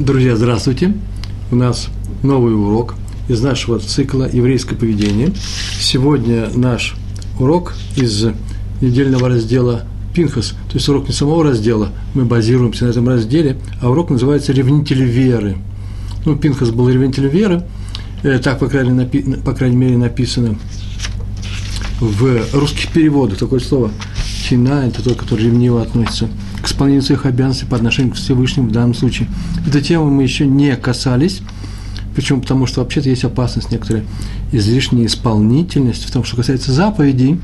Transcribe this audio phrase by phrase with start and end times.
[0.00, 0.94] Друзья, здравствуйте!
[1.50, 1.88] У нас
[2.22, 2.94] новый урок
[3.28, 5.34] из нашего цикла «Еврейское поведение».
[5.78, 6.94] Сегодня наш
[7.38, 8.28] урок из
[8.80, 9.82] недельного раздела
[10.14, 14.54] Пинхас, то есть урок не самого раздела, мы базируемся на этом разделе, а урок называется
[14.54, 15.58] «Ревнители веры».
[16.24, 17.64] Ну, Пинхас был ревнитель веры,
[18.22, 19.04] э, так, по крайней,
[19.44, 20.58] по крайней мере, написано
[22.00, 23.38] в русских переводах.
[23.38, 23.90] Такое слово
[24.50, 26.28] «тина»– это тот, который ревниво относится–
[26.60, 29.28] к исполнению своих обязанностей по отношению к Всевышнему в данном случае.
[29.66, 31.40] Эту тему мы еще не касались,
[32.14, 32.40] почему?
[32.40, 34.04] Потому что вообще-то есть опасность некоторая
[34.52, 37.40] излишняя исполнительность в том, что касается заповедей,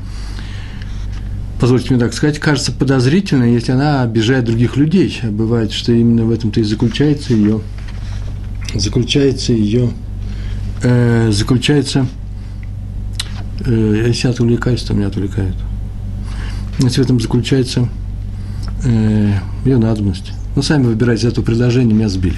[1.59, 5.19] позвольте мне так сказать, кажется подозрительной, если она обижает других людей.
[5.23, 7.61] А бывает, что именно в этом-то и заключается ее,
[8.75, 9.89] заключается ее,
[10.83, 12.07] э, заключается,
[13.65, 15.55] э, если отвлекаюсь, то меня отвлекают.
[16.79, 17.89] Если в этом заключается
[18.83, 19.33] э,
[19.65, 20.33] ее надобность.
[20.55, 22.37] Ну, сами выбирайте это предложение, меня сбили.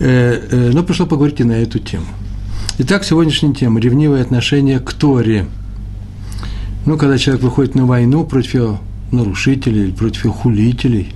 [0.00, 2.06] Э, э, но пришло поговорить и на эту тему.
[2.78, 5.46] Итак, сегодняшняя тема– ревнивое отношение к Торе.
[6.86, 8.80] Ну, когда человек выходит на войну против его
[9.14, 11.12] нарушителей против его хулителей.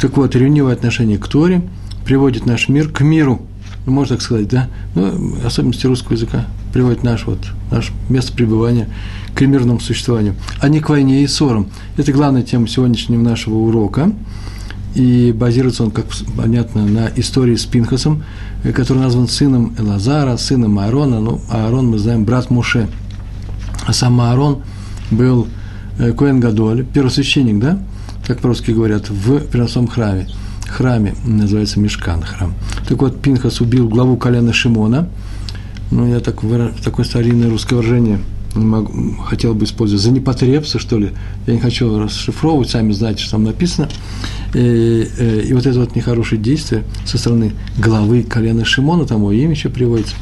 [0.00, 1.62] Так вот, ревнивое отношение к Торе
[2.04, 3.42] приводит наш мир к миру.
[3.86, 4.68] Ну, можно так сказать, да?
[4.94, 7.38] Ну, особенности русского языка приводит наш, вот,
[7.70, 8.88] наше место пребывания
[9.32, 11.68] к мирному существованию, а не к войне и ссорам.
[11.96, 14.12] Это главная тема сегодняшнего нашего урока.
[14.96, 18.24] И базируется он, как понятно, на истории с Пинхасом,
[18.64, 21.20] э, который назван сыном Элазара, сыном Аарона.
[21.20, 22.88] Ну, Аарон, мы знаем, брат Муше.
[23.86, 24.62] А сам Аарон
[25.10, 25.46] был
[25.98, 27.78] э, Коэн Гадоль, первосвященник, да?
[28.26, 30.28] Как по-русски говорят, в переносном храме.
[30.68, 32.54] Храме называется Мешкан храм.
[32.88, 35.08] Так вот, Пинхас убил главу колена Шимона.
[35.90, 36.40] Ну, я так,
[36.82, 38.20] такое старинное русское выражение–
[38.56, 41.10] не могу, хотел бы использовать, за непотребство, что ли.
[41.46, 43.88] Я не хочу расшифровывать, сами знаете, что там написано.
[44.54, 49.32] И, э, и вот это вот нехорошее действие со стороны главы колена Шимона, там его
[49.32, 50.14] имя еще приводится,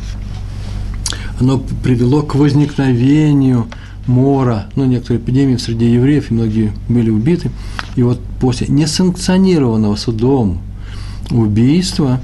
[1.41, 3.67] оно привело к возникновению
[4.07, 7.51] мора, ну, некоторые эпидемии среди евреев, и многие были убиты.
[7.97, 10.61] И вот после несанкционированного судом
[11.31, 12.21] убийства,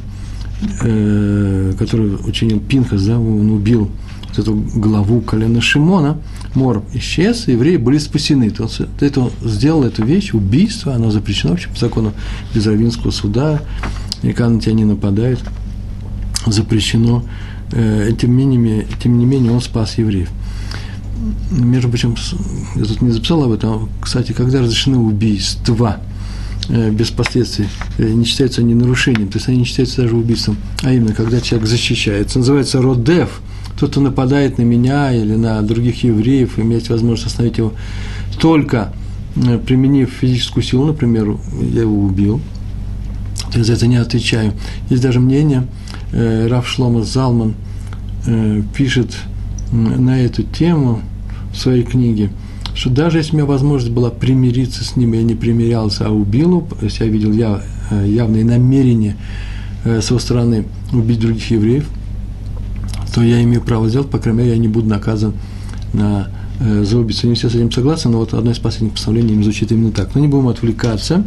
[0.82, 3.90] э, которое учинил Пинхас, да, он убил
[4.28, 6.18] вот эту главу колена Шимона,
[6.54, 8.50] мор исчез, и евреи были спасены.
[8.50, 12.12] То есть это сделал эту вещь, убийство, оно запрещено вообще по закону
[12.54, 13.62] безравинского суда,
[14.22, 15.40] и когда на тебя не нападают,
[16.46, 17.24] запрещено.
[17.72, 20.30] Э, тем не, менее, тем не менее, он спас евреев.
[21.50, 22.16] Между прочим,
[22.76, 26.00] я тут не записал об этом, кстати, когда разрешены убийства
[26.68, 27.66] без последствий,
[27.98, 31.40] э, не считаются они нарушением, то есть они не считаются даже убийством, а именно, когда
[31.40, 32.38] человек защищается.
[32.38, 33.40] Называется родев,
[33.76, 37.72] кто-то нападает на меня или на других евреев, иметь возможность остановить его
[38.38, 38.92] только
[39.36, 41.36] э, применив физическую силу, например,
[41.72, 42.40] я его убил,
[43.54, 44.52] я за это не отвечаю.
[44.90, 45.66] Есть даже мнение,
[46.12, 47.54] э, Раф Шлома Залман
[48.26, 49.16] э, пишет
[49.72, 51.00] на эту тему
[51.52, 52.30] в своей книге,
[52.78, 56.48] что даже если у меня возможность была примириться с ним, я не примирялся, а убил
[56.48, 59.16] его, если я видел я, явные намерения
[59.84, 61.88] с его стороны убить других евреев,
[63.12, 65.34] то я имею право сделать, по крайней мере, я не буду наказан
[65.92, 66.28] на,
[66.60, 67.26] э, за убийство.
[67.26, 70.14] Не все с этим согласны, но вот одно из последних постановлений им звучит именно так.
[70.14, 71.24] Но не будем отвлекаться.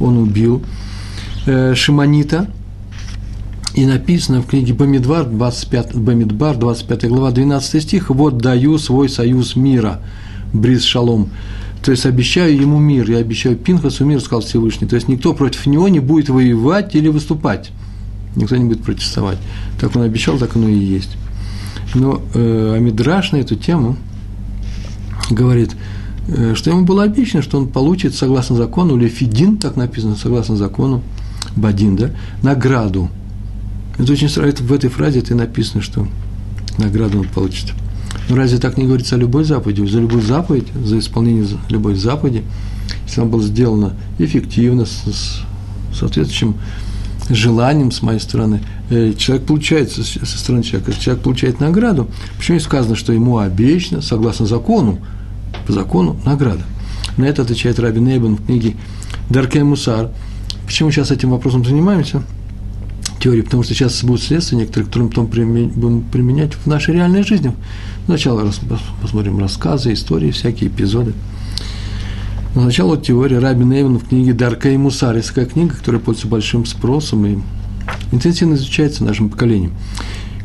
[0.00, 0.62] Он убил
[1.46, 2.48] э, Шиманита,
[3.74, 9.56] и написано в книге Бамидбар, 25, Бамидбар, 25 глава, 12 стих, «Вот даю свой союз
[9.56, 10.00] мира,
[10.60, 11.28] Бриз Шалом».
[11.82, 14.88] То есть обещаю ему мир, я обещаю Пинхасу мир, сказал Всевышний.
[14.88, 17.70] То есть никто против него не будет воевать или выступать.
[18.34, 19.38] Никто не будет протестовать.
[19.80, 21.16] Так он обещал, так оно и есть.
[21.94, 23.96] Но э, Амидраш на эту тему
[25.30, 25.76] говорит,
[26.28, 30.56] э, что ему было обещано, что он получит, согласно закону, или Фидин, так написано, согласно
[30.56, 31.02] закону,
[31.54, 32.10] Бадин, да,
[32.42, 33.08] награду.
[33.96, 36.06] Это очень это, в этой фразе это и написано, что
[36.78, 37.72] награду он получит.
[38.28, 39.86] Но разве так не говорится о любой заповеди?
[39.86, 42.42] За любую заповедь, за исполнение любой заповеди,
[43.06, 45.42] если она была сделана эффективно, с, с
[45.94, 46.56] соответствующим
[47.28, 52.08] желанием с моей стороны, э, человек получает, со стороны человека, человек получает награду.
[52.36, 54.98] Почему сказано, что ему обещано, согласно закону,
[55.66, 56.62] по закону, награда?
[57.16, 58.76] На это отвечает Раби Нейбан в книге
[59.30, 60.10] Даркей Мусар.
[60.66, 62.22] Почему сейчас этим вопросом занимаемся?
[63.26, 65.08] Теории, потому что сейчас будут следствия некоторые, которые
[65.46, 67.52] мы потом будем применять в нашей реальной жизни.
[68.06, 68.50] Сначала
[69.02, 71.12] посмотрим рассказы, истории, всякие эпизоды–
[72.62, 75.14] Сначала вот теория Раби Неймана в книге «Дарка и Мусар».
[75.14, 77.38] есть такая книга, которая пользуется большим спросом и
[78.12, 79.72] интенсивно изучается нашим поколением.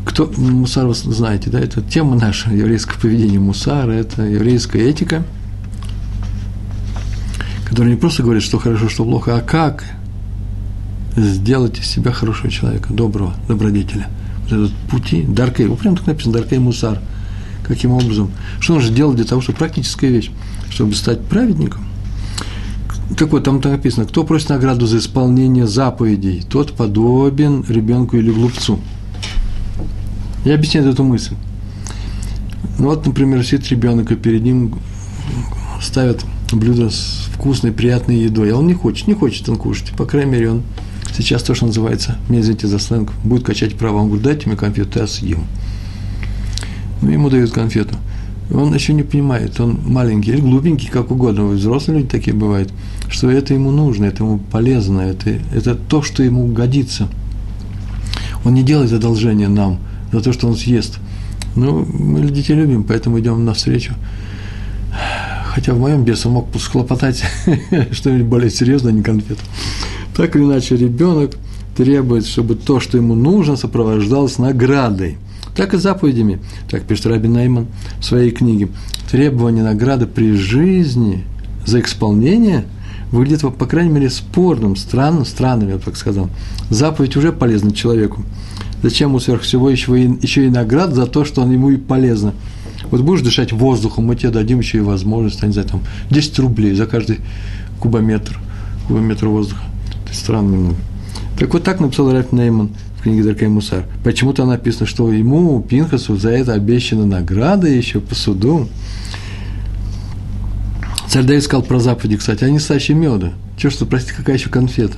[0.04, 5.24] Кто, Мусар вы знаете, да, это тема наша, еврейское поведение Мусара, это еврейская этика,
[7.63, 9.86] которая не просто говорит, что хорошо, что плохо, а как
[11.15, 14.07] сделать из себя хорошего человека, доброго, добродетеля.
[14.43, 16.99] Вот этот пути, даркей, вот прям так написано, даркей мусар.
[17.63, 18.31] Каким образом?
[18.59, 20.31] Что нужно делать для того, чтобы практическая вещь,
[20.69, 21.85] чтобы стать праведником?
[23.17, 28.79] Так вот, там написано, кто просит награду за исполнение заповедей, тот подобен ребенку или глупцу.
[30.45, 31.35] Я объясняю эту мысль.
[32.79, 34.75] Ну вот, например, сидит ребенок, и перед ним
[35.81, 39.91] ставят блюдо с вкусной, приятной едой, а он не хочет, не хочет он кушать.
[39.97, 40.63] По крайней мере, он
[41.17, 43.97] сейчас то, что называется, мне извините за сленг, будет качать право.
[43.97, 45.43] Он говорит, дайте мне конфету, я съем.
[47.01, 47.95] Ну, ему дают конфету.
[48.53, 52.71] Он еще не понимает, он маленький или глупенький, как угодно, взрослые люди такие бывают,
[53.09, 57.07] что это ему нужно, это ему полезно, это, это то, что ему годится.
[58.43, 59.79] Он не делает одолжение нам
[60.11, 60.99] за то, что он съест.
[61.55, 63.93] Ну, мы детей любим, поэтому идем навстречу.
[65.53, 67.23] Хотя в моем бесе мог схлопотать
[67.91, 69.41] что-нибудь более серьезное, а не конфету.
[70.21, 71.31] Так или иначе, ребенок
[71.75, 75.18] требует, чтобы то, что ему нужно, сопровождалось наградой.
[75.56, 76.39] Так и заповедями,
[76.69, 77.65] так пишет Раби Найман
[78.00, 78.68] в своей книге.
[79.09, 81.23] Требование награды при жизни
[81.65, 82.65] за исполнение
[83.12, 86.29] выглядит, по крайней мере, спорным, странным, странным, я так сказал.
[86.69, 88.21] Заповедь уже полезна человеку.
[88.83, 91.77] Зачем ему сверх всего еще и, еще и наград за то, что он ему и
[91.77, 92.35] полезно?
[92.91, 95.81] Вот будешь дышать воздухом, мы тебе дадим еще и возможность, не знаю, там,
[96.12, 97.21] 10 рублей за каждый
[97.79, 98.39] кубометр,
[98.88, 99.63] кубометр воздуха.
[100.11, 100.77] Странно немного.
[101.37, 103.85] Так вот так написал Раф Нейман в книге Даркай Мусар.
[104.03, 108.67] Почему-то написано, что ему, Пинхасу, за это обещана награда еще по суду.
[111.07, 113.33] Царь Давид сказал про заповеди, кстати, они сачи меда.
[113.57, 114.97] Че, что, простите, какая еще конфета?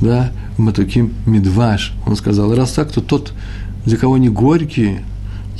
[0.00, 1.92] Да, мы таким медваш.
[2.06, 3.32] Он сказал, раз так, то тот,
[3.84, 5.04] для кого не горькие,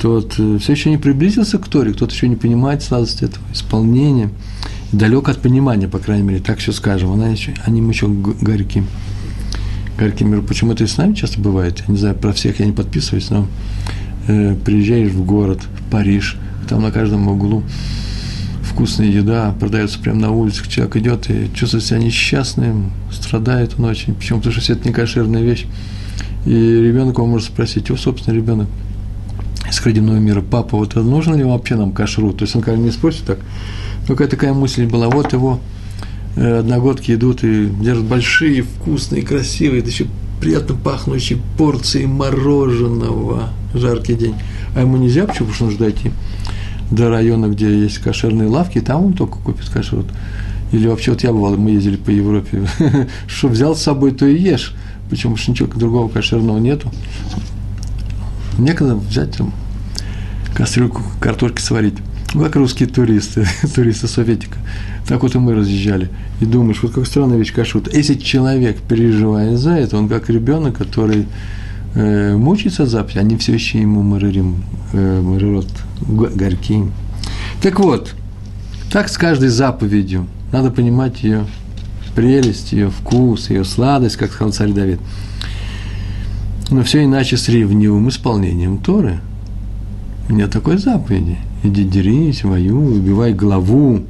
[0.01, 4.29] тот э, все еще не приблизился к Торе, кто-то еще не понимает сладость этого исполнения,
[4.91, 8.87] далек от понимания, по крайней мере, так все скажем, она еще, они еще горьким.
[9.97, 10.41] Горьким мир.
[10.41, 11.83] Почему это и с нами часто бывает?
[11.87, 13.47] Я не знаю, про всех я не подписываюсь, но
[14.27, 16.37] э, приезжаешь в город, в Париж,
[16.67, 17.63] там на каждом углу
[18.79, 24.13] вкусная еда, продается прямо на улицах, человек идет и чувствует себя несчастным, страдает он очень.
[24.15, 24.39] Почему?
[24.39, 25.65] Потому что все это не кошерная вещь.
[26.45, 28.69] И ребенок его может спросить, его собственно ребенок,
[29.69, 32.37] из кредитного мира, папа, вот нужно ли вообще нам кашрут?
[32.37, 33.39] То есть он, конечно, не спросит так,
[34.15, 35.59] какая такая мысль была, вот его
[36.35, 40.07] э, одногодки идут и держат большие, вкусные, красивые, да еще
[40.39, 44.35] приятно пахнущие порции мороженого, жаркий день.
[44.75, 45.47] А ему нельзя, почему?
[45.47, 46.11] Потому что нужно дойти
[46.91, 50.07] до района, где есть кошерные лавки, и там он только купит кашрут.
[50.71, 52.67] Или вообще, вот я бывал, мы ездили по Европе,
[53.27, 54.73] что взял с собой, то и ешь.
[55.09, 55.33] Почему?
[55.33, 56.91] Потому что ничего другого кошерного нету.
[58.57, 59.53] Некогда взять там
[60.55, 61.95] кастрюльку картошки сварить.
[62.33, 64.57] Ну, как русские туристы, туристы советика.
[65.07, 66.09] Так вот и мы разъезжали.
[66.41, 67.91] И думаешь, вот как странная вещь кашрут.
[67.91, 71.25] Если человек переживает за это, он как ребенок, который
[71.95, 75.69] э, мучается заповедь, они все еще ему мэририм, э, мэрирот,
[76.01, 76.91] горьким.
[77.63, 78.13] Так вот,
[78.91, 80.27] так с каждой заповедью.
[80.51, 81.45] Надо понимать ее
[82.15, 84.99] прелесть, ее вкус, ее сладость, как сказал царь Давид.
[86.69, 89.19] Но все иначе с ревнивым исполнением Торы.
[90.27, 91.37] У меня такой заповеди.
[91.63, 94.01] Иди дерись, воюй, убивай главу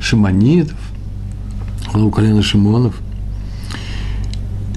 [0.00, 0.76] шимонитов,
[1.92, 3.00] главу колена Шимонов.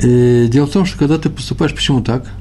[0.01, 2.31] И дело в том, что когда ты поступаешь, почему так?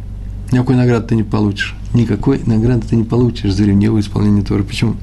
[0.52, 1.74] Никакой награды ты не получишь.
[1.94, 4.62] Никакой награды ты не получишь за ревнивое исполнение Торы.
[4.62, 4.96] Почему?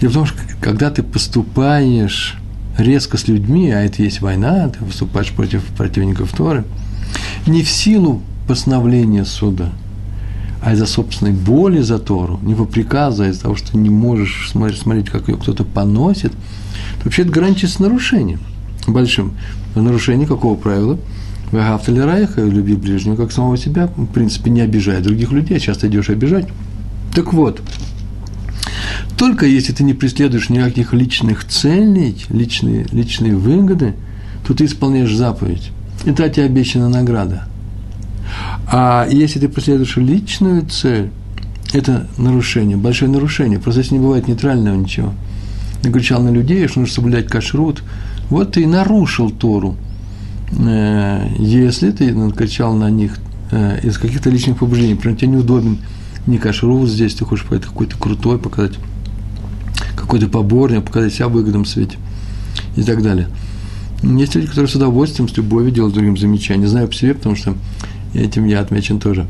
[0.00, 2.36] Дело в том, что когда ты поступаешь
[2.78, 6.64] резко с людьми, а это есть война, ты выступаешь против противников Торы,
[7.46, 9.72] не в силу постановления суда,
[10.62, 14.48] а из-за собственной боли за Тору, не по приказу, а из-за того, что не можешь
[14.50, 18.40] смотреть, смотреть как ее кто-то поносит, то вообще это граничит нарушением
[18.86, 19.32] большим.
[19.74, 20.98] Нарушение какого правила?
[21.50, 25.88] Вагавтали райха, люби ближнего, как самого себя, в принципе, не обижая других людей, а часто
[25.88, 26.46] идешь обижать.
[27.14, 27.60] Так вот,
[29.18, 33.94] только если ты не преследуешь никаких личных целей, личные, личные выгоды,
[34.46, 35.70] то ты исполняешь заповедь.
[36.04, 37.48] И та тебе обещана награда.
[38.66, 41.10] А если ты преследуешь личную цель,
[41.72, 43.58] это нарушение, большое нарушение.
[43.58, 45.12] Просто здесь не бывает нейтрального ничего.
[45.82, 47.82] Я кричал на людей, что нужно соблюдать кашрут.
[48.30, 49.76] Вот ты и нарушил Тору.
[50.58, 53.18] Э, если ты кричал на них
[53.50, 55.78] э, из каких-то личных побуждений, например, тебе неудобен
[56.26, 58.78] не кашрут здесь, ты хочешь какой-то крутой показать,
[59.96, 61.96] какой-то поборник, показать себя в выгодном свете
[62.76, 63.28] и так далее.
[64.02, 66.66] Есть люди, которые с удовольствием, с любовью делают другим замечания.
[66.66, 67.54] Знаю по себе, потому что
[68.14, 69.26] этим я отмечен тоже.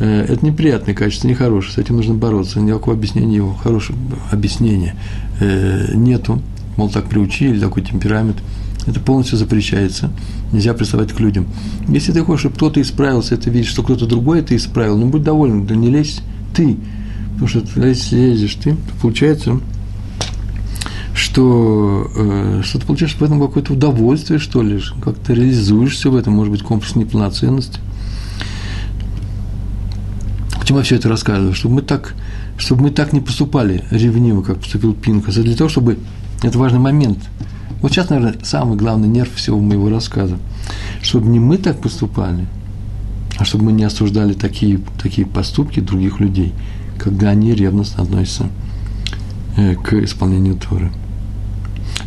[0.00, 3.98] Э, это неприятное качество, нехорошее, с этим нужно бороться, никакого объяснения его, хорошего
[4.30, 4.94] объяснения
[5.92, 6.40] нету,
[6.76, 8.36] мол, так приучили, такой темперамент–
[8.86, 10.10] это полностью запрещается.
[10.52, 11.46] нельзя приставать к людям.
[11.88, 15.22] Если ты хочешь, чтобы кто-то исправился, ты видишь, что кто-то другой это исправил, ну, будь
[15.22, 16.20] доволен, да не лезь
[16.54, 16.76] ты.
[17.32, 19.60] Потому что если лезешь ты, то получается,
[21.14, 26.16] что, э, что ты получаешь в этом какое-то удовольствие, что ли, как ты реализуешься в
[26.16, 27.80] этом, может быть, комплекс неполноценности.
[30.64, 31.52] Почему я все это рассказываю?
[31.52, 32.14] Чтобы мы так,
[32.56, 35.34] чтобы мы так не поступали ревниво, как поступил Пинкас.
[35.34, 35.98] Это для того, чтобы...
[36.42, 37.18] Это важный момент.
[37.82, 40.38] Вот сейчас, наверное, самый главный нерв всего моего рассказа.
[41.02, 42.46] Чтобы не мы так поступали,
[43.36, 46.54] а чтобы мы не осуждали такие, такие поступки других людей,
[46.98, 48.46] когда они ревностно относятся
[49.58, 50.90] э, к исполнению Торы.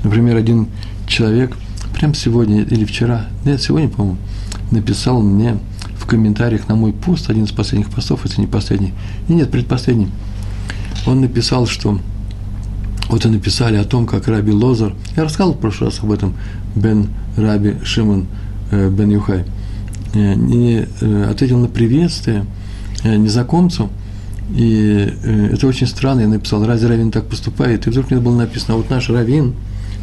[0.03, 0.69] Например, один
[1.05, 1.55] человек
[1.93, 4.17] прямо сегодня или вчера, нет, сегодня, по-моему,
[4.71, 5.59] написал мне
[6.07, 8.93] комментариях на мой пост, один из последних постов, это не последний,
[9.27, 10.09] нет, предпоследний,
[11.05, 11.99] он написал, что
[13.09, 16.33] вот и написали о том, как Раби Лозар, я рассказывал в прошлый раз об этом,
[16.75, 18.27] Бен Раби Шимон
[18.71, 19.45] э, Бен Юхай,
[20.13, 22.45] э, не э, ответил на приветствие
[23.03, 23.89] незнакомцу,
[24.49, 25.13] и
[25.51, 27.85] это очень странно, я написал, разве Равин так поступает?
[27.85, 29.53] И вдруг мне было написано, а вот наш Равин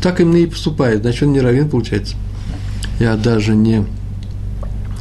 [0.00, 2.14] так именно и поступает, значит, он не Равин, получается.
[3.00, 3.84] Я даже не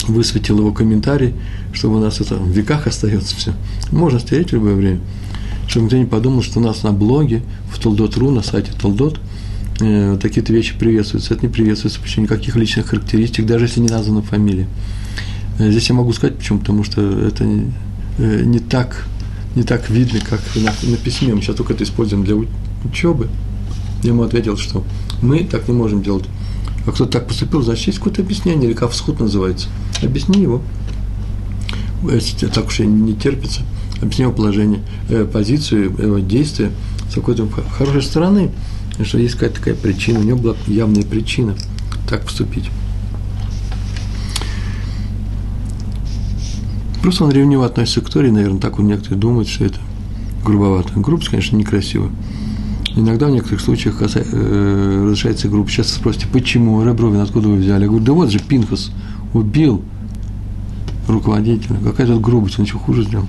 [0.08, 1.34] высветил его комментарий,
[1.74, 3.54] чтобы у нас это в веках остается все.
[3.92, 5.00] Можно стереть в любое время.
[5.68, 7.42] Чтобы никто не подумал, что у нас на блоге,
[7.72, 9.20] в Толдот.ру, на сайте Толдот,
[9.80, 11.34] э, такие-то вещи приветствуются.
[11.34, 14.68] Это не приветствуется, почему никаких личных характеристик, даже если не названа фамилия.
[15.60, 17.72] Э, здесь я могу сказать, почему, потому что это не,
[18.18, 19.06] э, не, так,
[19.56, 21.34] не так видно, как на, на письме.
[21.34, 22.36] Мы сейчас только это используем для
[22.84, 23.30] учебы.
[24.04, 24.84] Я ему ответил, что
[25.22, 26.26] мы так не можем делать.
[26.86, 29.70] А кто так поступил, значит, есть какое-то объяснение, или кавсхуд называется.
[30.02, 30.62] Объясни его.
[32.12, 33.62] Если так уж и не терпится,
[34.02, 36.72] объясни его положение, э, позицию, его действия
[37.10, 37.48] с какой-то
[37.78, 38.52] хорошей стороны,
[39.04, 41.56] что есть какая-то такая причина, у него была явная причина
[42.10, 42.70] так поступить.
[47.02, 49.80] Просто он ревниво относится к Торе, наверное, так он некоторые думают, что это
[50.44, 50.94] грубовато.
[50.96, 52.10] Грубость, конечно, некрасиво.
[52.96, 55.70] Иногда в некоторых случаях э, разрешается группа.
[55.70, 57.84] Сейчас спросите, почему, Ребровин, откуда вы взяли?
[57.84, 58.92] Я говорю, да вот же Пинхас
[59.34, 59.84] убил
[61.08, 61.78] руководителя.
[61.84, 63.26] Какая тут грубость, он еще хуже сделал.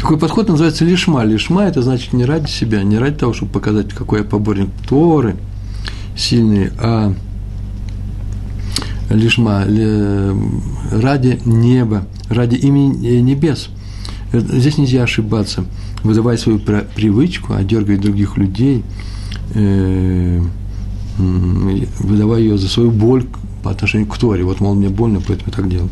[0.00, 1.24] Такой подход называется лишма.
[1.24, 5.36] Лишма– это значит не ради себя, не ради того, чтобы показать, какой я поборник Торы
[6.16, 7.14] сильный, а
[9.10, 9.64] лишма
[10.92, 13.68] ради неба, ради имени небес.
[14.32, 15.64] Здесь нельзя ошибаться–
[16.04, 18.84] выдавая свою привычку, одергивать других людей,
[19.54, 20.40] э,
[21.18, 23.26] выдавая ее за свою боль
[23.62, 24.44] по отношению к Торе.
[24.44, 25.90] Вот, мол, мне больно, поэтому я так делаю.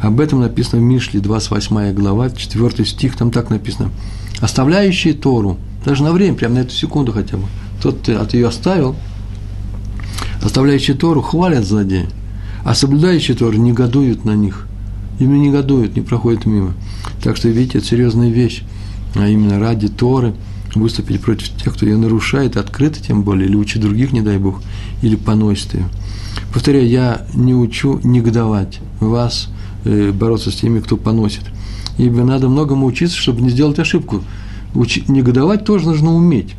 [0.00, 3.90] Об этом написано в Мишле, 28 глава, 4 стих, там так написано.
[4.40, 7.44] Оставляющие Тору, даже на время, прямо на эту секунду хотя бы,
[7.82, 8.94] тот ты от ее оставил,
[10.42, 12.08] оставляющие Тору хвалят злодея,
[12.64, 14.66] а соблюдающие Тору негодуют на них.
[15.18, 16.72] Ими негодуют, не проходят мимо.
[17.22, 18.62] Так что, видите, это серьезная вещь
[19.14, 20.34] а именно ради Торы,
[20.74, 24.62] выступить против тех, кто ее нарушает, открыто тем более, или учит других, не дай Бог,
[25.02, 25.86] или поносит ее.
[26.52, 29.48] Повторяю, я не учу негодовать вас,
[29.84, 31.44] э, бороться с теми, кто поносит.
[31.98, 34.22] Ибо надо многому учиться, чтобы не сделать ошибку.
[34.74, 36.54] Учи, негодовать тоже нужно уметь.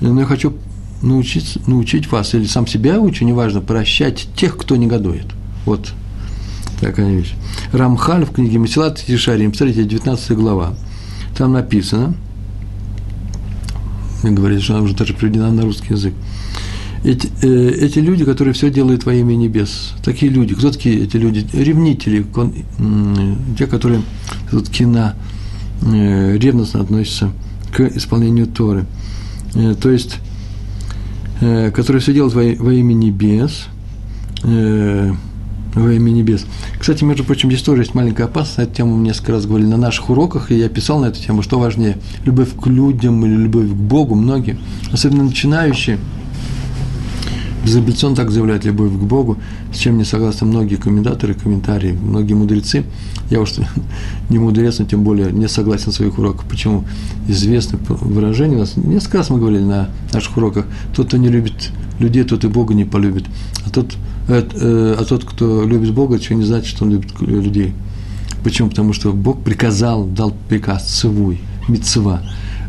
[0.00, 0.54] Но я хочу
[1.02, 5.26] научить, научить вас, или сам себя учу, неважно, прощать тех, кто негодует.
[5.64, 5.92] Вот
[6.80, 7.34] такая вещь.
[7.72, 10.74] Рамхаль в книге Месилат Тишарим, смотрите, 19 глава.
[11.36, 12.14] Там написано,
[14.22, 16.14] мне говорят, что она уже даже приведена на русский язык.
[17.04, 21.18] Эти, э, эти люди, которые все делают во имя небес, такие люди, кто такие эти
[21.18, 21.46] люди?
[21.52, 22.54] Ревнители, кон,
[23.58, 24.02] те, которые
[24.50, 25.14] тут кина
[25.82, 27.32] э, ревностно относятся
[27.72, 28.86] к исполнению Торы.
[29.54, 30.16] Э, то есть,
[31.42, 33.66] э, которые все делают во, во имя небес,
[34.42, 35.12] э,
[35.76, 36.46] во имя небес.
[36.78, 38.58] Кстати, между прочим, здесь тоже есть маленькая опасность.
[38.58, 41.42] Эту тему мы несколько раз говорили на наших уроках, и я писал на эту тему,
[41.42, 44.14] что важнее, любовь к людям или любовь к Богу.
[44.14, 44.58] Многие,
[44.90, 45.98] особенно начинающие,
[47.64, 49.38] безапелляционно так заявляют любовь к Богу,
[49.72, 52.84] с чем не согласны многие комментаторы, комментарии, многие мудрецы.
[53.28, 53.54] Я уж
[54.30, 56.46] не мудрец, но тем более не согласен в своих уроках.
[56.48, 56.84] Почему?
[57.28, 61.70] Известное выражение у нас, несколько раз мы говорили на наших уроках, тот, кто не любит
[61.98, 63.24] людей, тот и Бога не полюбит.
[63.66, 63.96] А тот,
[64.28, 67.74] а тот, кто любит Бога, еще не значит, что он любит людей.
[68.46, 68.68] Почему?
[68.68, 72.22] Потому что Бог приказал, дал приказ, цивуй, митцева,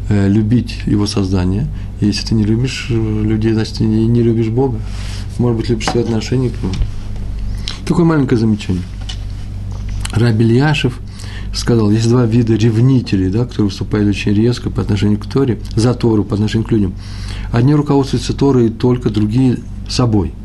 [0.10, 1.68] э, любить его создание.
[2.02, 4.80] И если ты не любишь э, людей, значит, ты не, не любишь Бога.
[5.38, 6.74] Может быть, любишь свои отношения к нему.
[7.86, 8.82] Такое маленькое замечание.
[10.14, 11.00] Раби Ильяшев
[11.54, 15.94] сказал, есть два вида ревнителей, да, которые выступают очень резко по отношению к Торе, за
[15.94, 16.94] Тору, по отношению к людям.
[17.52, 20.34] Одни руководствуются Торой только, другие– собой–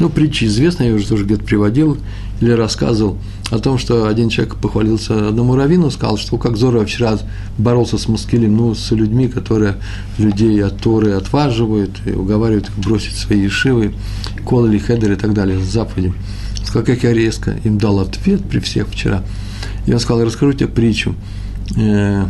[0.00, 1.98] Ну, притча известная, я уже тоже где-то приводил
[2.40, 3.18] или рассказывал
[3.50, 7.18] о том, что один человек похвалился одному раввину, сказал, что как здорово вчера
[7.58, 9.74] боролся с Маскилем, ну, с людьми, которые
[10.16, 13.92] людей от Торы отваживают и уговаривают их бросить свои ишивы,
[14.46, 16.14] колы или хедер и так далее, с заповедью.
[16.64, 19.22] Сказал, как я резко им дал ответ при всех вчера.
[19.86, 21.14] И он сказал, расскажу тебе притчу,
[21.76, 22.24] э,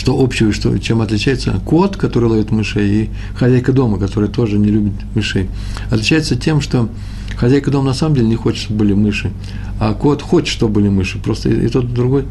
[0.00, 4.68] что общего, что, чем отличается кот, который ловит мышей, и хозяйка дома, которая тоже не
[4.68, 5.50] любит мышей.
[5.90, 6.88] Отличается тем, что
[7.36, 9.30] хозяйка дома на самом деле не хочет, чтобы были мыши,
[9.78, 11.18] а кот хочет, чтобы были мыши.
[11.18, 12.24] Просто и, и тот, и другой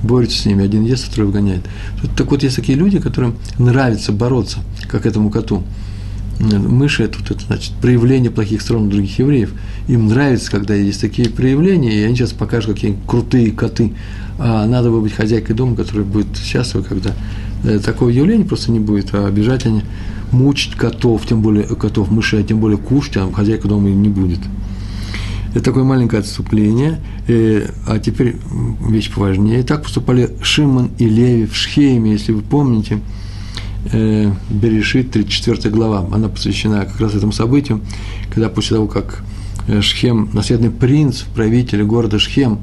[0.00, 0.64] борется с ними.
[0.64, 1.62] Один ест, второй выгоняет.
[2.16, 5.64] Так вот, есть такие люди, которым нравится бороться, как этому коту.
[6.38, 9.52] Мыши это, это значит проявление плохих сторон других евреев.
[9.88, 13.94] Им нравится, когда есть такие проявления, и они сейчас покажут, какие крутые коты
[14.38, 17.12] а надо бы быть хозяйкой дома, которая будет счастлива, когда
[17.64, 19.82] э, такого явления просто не будет, а обижать они,
[20.30, 24.38] мучить котов, тем более котов, мышей, а тем более кушать, а хозяйка дома не будет.
[25.54, 28.36] Это такое маленькое отступление, э, а теперь
[28.88, 29.64] вещь поважнее.
[29.64, 33.00] Так поступали Шимон и Леви в Шхейме, если вы помните,
[33.92, 37.80] э, Берешит, 34 глава, она посвящена как раз этому событию,
[38.32, 39.24] когда после того, как
[39.80, 42.60] Шхем, наследный принц, правитель города Шхем,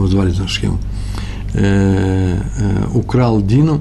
[0.00, 0.78] его звали схему,
[1.54, 3.80] э, э, украл Дину,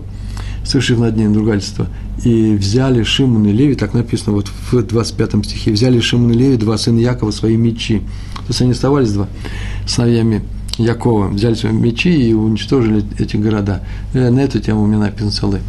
[0.63, 1.87] совершив над ней надругательство,
[2.23, 6.57] и взяли Шимон и Леви, так написано вот в 25 стихе, взяли Шимон и Леви,
[6.57, 7.99] два сына Якова, свои мечи.
[7.99, 9.27] То есть они оставались два
[9.87, 10.41] сыновьями
[10.77, 13.83] Якова, взяли свои мечи и уничтожили эти города.
[14.13, 15.61] Э, на эту тему у меня написан целый.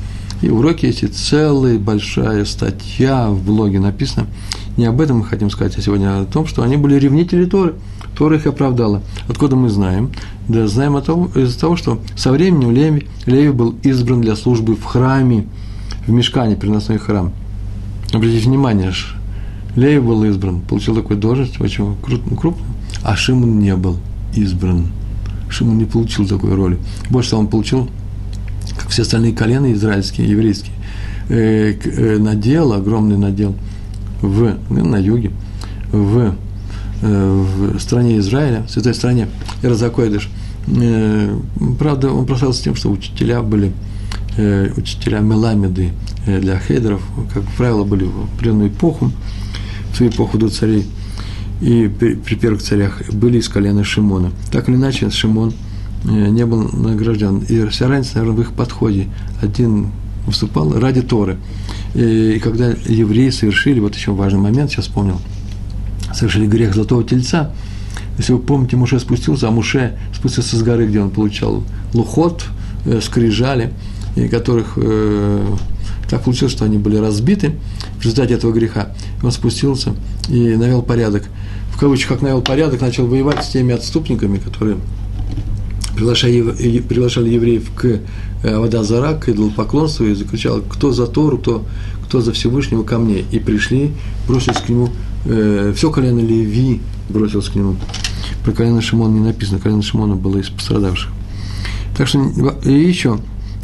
[0.43, 4.27] И уроки эти, целая большая статья в блоге написана.
[4.77, 7.75] Не об этом мы хотим сказать, а сегодня о том, что они были ревнители Торы.
[8.17, 9.03] Тора их оправдала.
[9.29, 10.11] Откуда мы знаем?
[10.49, 14.77] Да знаем о том, из-за того, что со временем Леви, Леви был избран для службы
[14.77, 15.47] в храме,
[16.07, 17.33] в мешкане, переносной храм.
[18.13, 18.93] Обратите внимание,
[19.77, 22.57] Леви был избран, получил такую должность, очень крупную,
[23.03, 23.97] а Шимон не был
[24.35, 24.89] избран.
[25.49, 26.79] Шимон не получил такой роли.
[27.09, 27.89] Больше того, он получил,
[28.77, 30.75] как все остальные колены израильские, еврейские,
[31.29, 33.55] э, э, надел, огромный надел
[34.21, 35.31] в, ну, на юге,
[35.93, 36.35] в
[37.03, 39.29] Э, в стране Израиля, в святой стране
[39.63, 40.29] Иразакойдыш.
[40.69, 41.35] Э,
[41.79, 43.73] правда, он прославился тем, что учителя были
[44.37, 45.93] э, учителя Меламеды
[46.27, 47.01] для хейдеров,
[47.33, 49.11] как правило, были в определенную эпоху,
[49.93, 50.87] в свою эпоху до царей,
[51.63, 54.31] и при, при первых царях были из колена Шимона.
[54.53, 55.55] Так или иначе, Шимон
[56.05, 57.39] не был награжден.
[57.49, 59.09] И вся разница, наверное, в их подходе.
[59.41, 59.89] Один
[60.27, 61.39] выступал ради Торы.
[61.95, 65.21] И, когда евреи совершили, вот еще важный момент, сейчас вспомнил–
[66.15, 67.53] совершили грех золотого тельца.
[68.19, 71.63] Если вы помните, Муше спустился, а Муше спустился с горы, где он получал
[71.95, 72.45] лухот,
[72.85, 73.73] э, скрижали,
[74.17, 75.57] и которых э,
[76.09, 77.55] так получилось, что они были разбиты
[77.99, 78.95] в результате этого греха.
[79.23, 79.95] Он спустился
[80.29, 81.25] и навел порядок.
[81.73, 84.77] В кавычках, навел порядок, начал воевать с теми отступниками, которые
[86.01, 88.01] приглашали, приглашали евреев к э,
[88.43, 91.67] Аводазара, к идолопоклонству, и закричал, кто за Тору, кто,
[92.07, 93.25] кто за Всевышнего ко мне.
[93.31, 93.93] И пришли,
[94.27, 94.89] бросились к нему
[95.27, 97.77] э, все колено Леви бросилось к нему.
[98.45, 101.11] Про колено Шимона не написано, колено Шимона было из пострадавших.
[101.97, 102.19] Так что,
[102.65, 103.19] и еще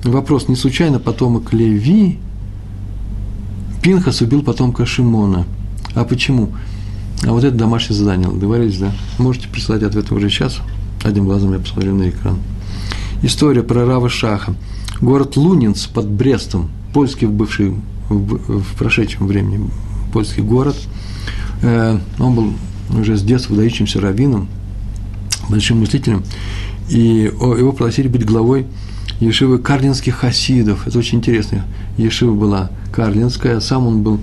[0.05, 2.19] вопрос, не случайно потомок Леви
[3.83, 5.47] Пинхас убил потомка Шимона.
[5.95, 6.51] А почему?
[7.23, 8.93] А вот это домашнее задание, договорились, да?
[9.17, 10.61] Можете прислать ответ уже сейчас.
[11.07, 12.39] Одним глазом я посмотрю на экран.
[13.23, 14.55] История про Рава Шаха.
[15.01, 17.75] Город Лунинц под Брестом, польский бывший
[18.09, 19.71] в, в прошедшем времени
[20.13, 20.77] польский город–
[21.63, 22.53] Э, он был
[22.99, 24.49] уже с детства выдающимся раввином,
[25.49, 26.23] большим мыслителем,
[26.89, 28.67] и его пригласили быть главой
[29.19, 30.87] Ешивы карлинских хасидов.
[30.87, 31.65] Это очень интересно.
[31.97, 34.21] Ешива была карлинская, сам он был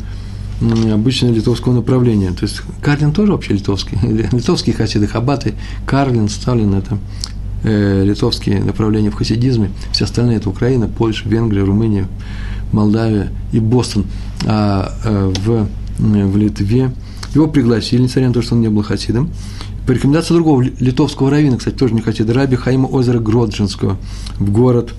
[0.62, 2.32] обычно литовского направления.
[2.32, 3.98] То есть Карлин тоже вообще литовский.
[4.32, 5.54] Литовские хасиды, хабаты,
[5.86, 6.98] Карлин, Сталин– это
[7.64, 9.72] э, литовские направления в хасидизме.
[9.92, 12.08] Все остальные– это Украина, Польша, Венгрия, Румыния,
[12.72, 14.06] Молдавия и Бостон.
[14.46, 15.68] А э, в,
[16.00, 16.92] в Литве
[17.34, 19.30] его пригласили, несмотря на то, что он не был хасидом.
[19.86, 23.98] По рекомендации другого литовского раввина, кстати, тоже не хасида, раби Хаима озера Гроджинского
[24.40, 24.94] в город,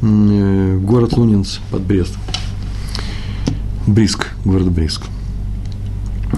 [0.00, 2.14] в город Лунинц под Брест.
[3.86, 5.02] Бриск, город Бриск.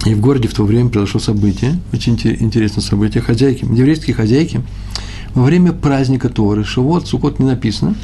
[0.05, 3.23] И в городе в то время произошло событие, очень интересное событие.
[3.23, 4.63] Хозяйки, еврейские хозяйки,
[5.35, 7.95] во время праздника Торы, Шивот, Сукот не написано,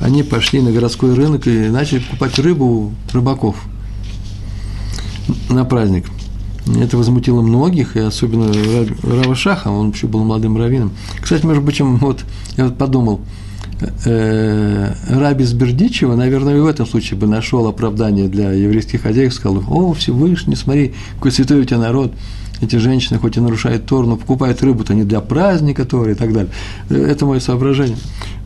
[0.00, 3.56] они пошли на городской рынок и начали покупать рыбу у рыбаков
[5.48, 6.06] на праздник–
[6.66, 8.52] это возмутило многих, и особенно
[9.02, 10.92] Рава Шаха, он еще был молодым раввином.
[11.20, 12.24] Кстати, между прочим, вот
[12.56, 13.20] я вот подумал,
[14.04, 19.62] э, Раби Сбердичева, наверное, и в этом случае бы нашел оправдание для еврейских хозяев, сказал,
[19.68, 22.12] о, Всевышний, смотри, какой святой у тебя народ,
[22.62, 26.32] эти женщины хоть и нарушают Тор, но покупают рыбу-то не для праздника Тора и так
[26.32, 26.52] далее.
[26.88, 27.96] Это мое соображение.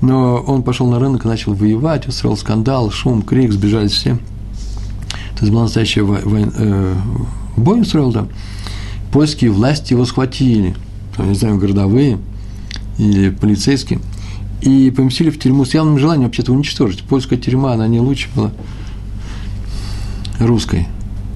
[0.00, 4.16] Но он пошел на рынок и начал воевать, устроил скандал, шум, крик, сбежали все.
[5.36, 6.94] То есть была настоящая война, э,
[7.58, 8.28] бой устроил там.
[9.12, 10.74] Польские власти его схватили,
[11.18, 12.18] не знаю, городовые
[12.98, 14.00] или полицейские,
[14.66, 17.02] и поместили в тюрьму с явным желанием вообще-то уничтожить.
[17.02, 18.50] Польская тюрьма, она не лучше была
[20.40, 20.88] русской.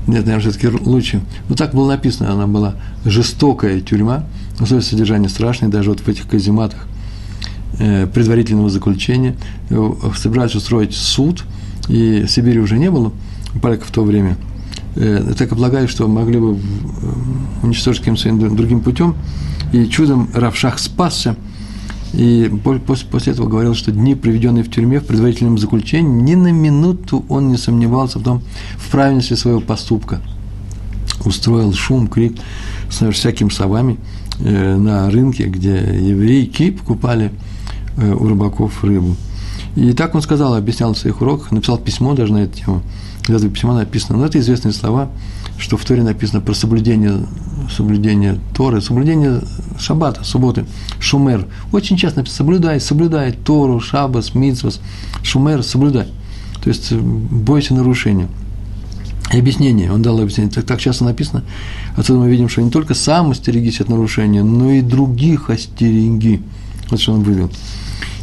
[0.08, 1.20] Нет, наверное, все-таки лучше.
[1.48, 4.26] Но так было написано, она была жестокая тюрьма,
[4.58, 6.88] условия содержания страшные, даже вот в этих казематах
[7.78, 9.36] э, предварительного заключения.
[9.68, 11.44] Э, собирались устроить суд,
[11.88, 13.12] и Сибири уже не было
[13.62, 14.38] поляков в то время.
[14.96, 16.58] Э, так и полагаю, что могли бы
[17.62, 19.14] уничтожить каким-то другим путем.
[19.72, 21.36] И чудом Равшах спасся–
[22.12, 22.50] и
[22.86, 27.50] после, этого говорил, что дни, проведенные в тюрьме в предварительном заключении, ни на минуту он
[27.50, 28.42] не сомневался в том,
[28.76, 30.20] в правильности своего поступка.
[31.24, 32.36] Устроил шум, крик
[32.90, 33.98] с всякими совами
[34.40, 37.30] э, на рынке, где еврейки покупали
[37.96, 39.16] э, у рыбаков рыбу.
[39.76, 42.82] И так он сказал, объяснял в своих уроках, написал письмо даже на эту тему.
[43.26, 45.10] В этом письмо написано, но это известные слова,
[45.58, 47.20] что в Торе написано про соблюдение,
[47.70, 49.40] соблюдение Торы, соблюдение
[49.78, 50.66] шаббата, субботы,
[50.98, 51.46] шумер.
[51.72, 54.80] Очень часто написано соблюдай, соблюдай Тору, шаббас, митсвас,
[55.22, 56.08] шумер, соблюдай.
[56.62, 58.28] То есть бойся нарушения.
[59.32, 61.44] И объяснение, он дал объяснение, так, так часто написано.
[61.96, 66.42] Отсюда мы видим, что не только сам остерегись от нарушения, но и других остереги.
[66.90, 67.50] Вот что он вывел.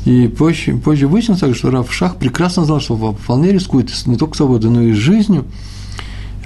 [0.03, 4.69] И позже, позже выяснилось, что Раф Шах прекрасно знал, что вполне рискует не только свободой,
[4.69, 5.45] но и жизнью,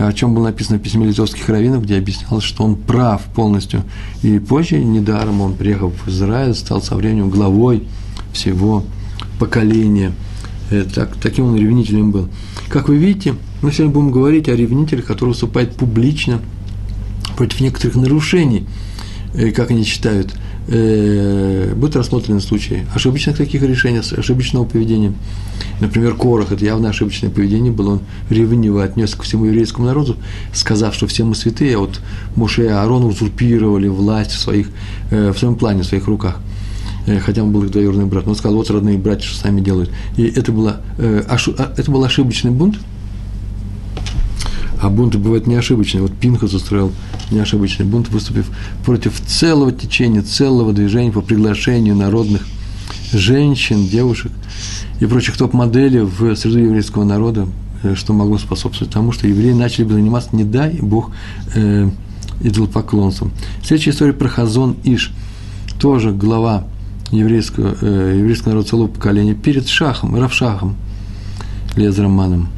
[0.08, 3.84] о чем было написано в письме литовских раввинов, где объяснялось, что он прав полностью.
[4.24, 7.84] И позже, недаром он, приехал в Израиль, стал со временем главой
[8.34, 8.84] всего
[9.40, 10.14] поколения.
[10.70, 12.30] Э, так, таким он ревнителем был.
[12.70, 16.40] Как вы видите, мы сегодня будем говорить о ревнителях, которые выступают публично
[17.38, 18.66] против некоторых нарушений,
[19.34, 20.34] э, как они считают–
[20.67, 25.13] э, будут рассмотрены случаи ошибочных таких решений, ошибочного поведения.
[25.80, 30.17] Например, Корах– это явно ошибочное поведение было, он ревниво отнес к всему еврейскому народу,
[30.54, 32.00] сказав, что все мы святые, а вот
[32.36, 34.69] Моше и Аарон узурпировали власть в, своих,
[35.10, 36.38] э, в своем плане, в своих руках
[37.08, 38.26] э, хотя он был их двоюродный брат.
[38.26, 39.89] Но он сказал, вот родные братья, что сами делают.
[40.17, 41.38] И это, было, э, а,
[41.78, 42.78] это был ошибочный бунт,
[44.82, 46.02] а бунты бывают неошибочные.
[46.02, 46.91] Вот Пинхас устроил
[47.32, 48.50] неошибочный бунт, выступив
[48.86, 52.46] против целого течения, целого движения по приглашению народных
[53.12, 54.32] женщин, девушек
[55.00, 57.48] и прочих топ-моделей в среду еврейского народа,
[57.84, 61.12] э, что могло способствовать тому, что евреи начали бы заниматься, не дай Бог,
[61.56, 61.89] э,
[62.41, 63.32] идолопоклонством.
[63.63, 65.12] Следующая история про Хазон Иш,
[65.80, 66.65] тоже глава
[67.12, 70.76] еврейского, э, еврейского народа целого поколения, перед Шахом, Равшахом,
[71.76, 72.50] Лезраманом,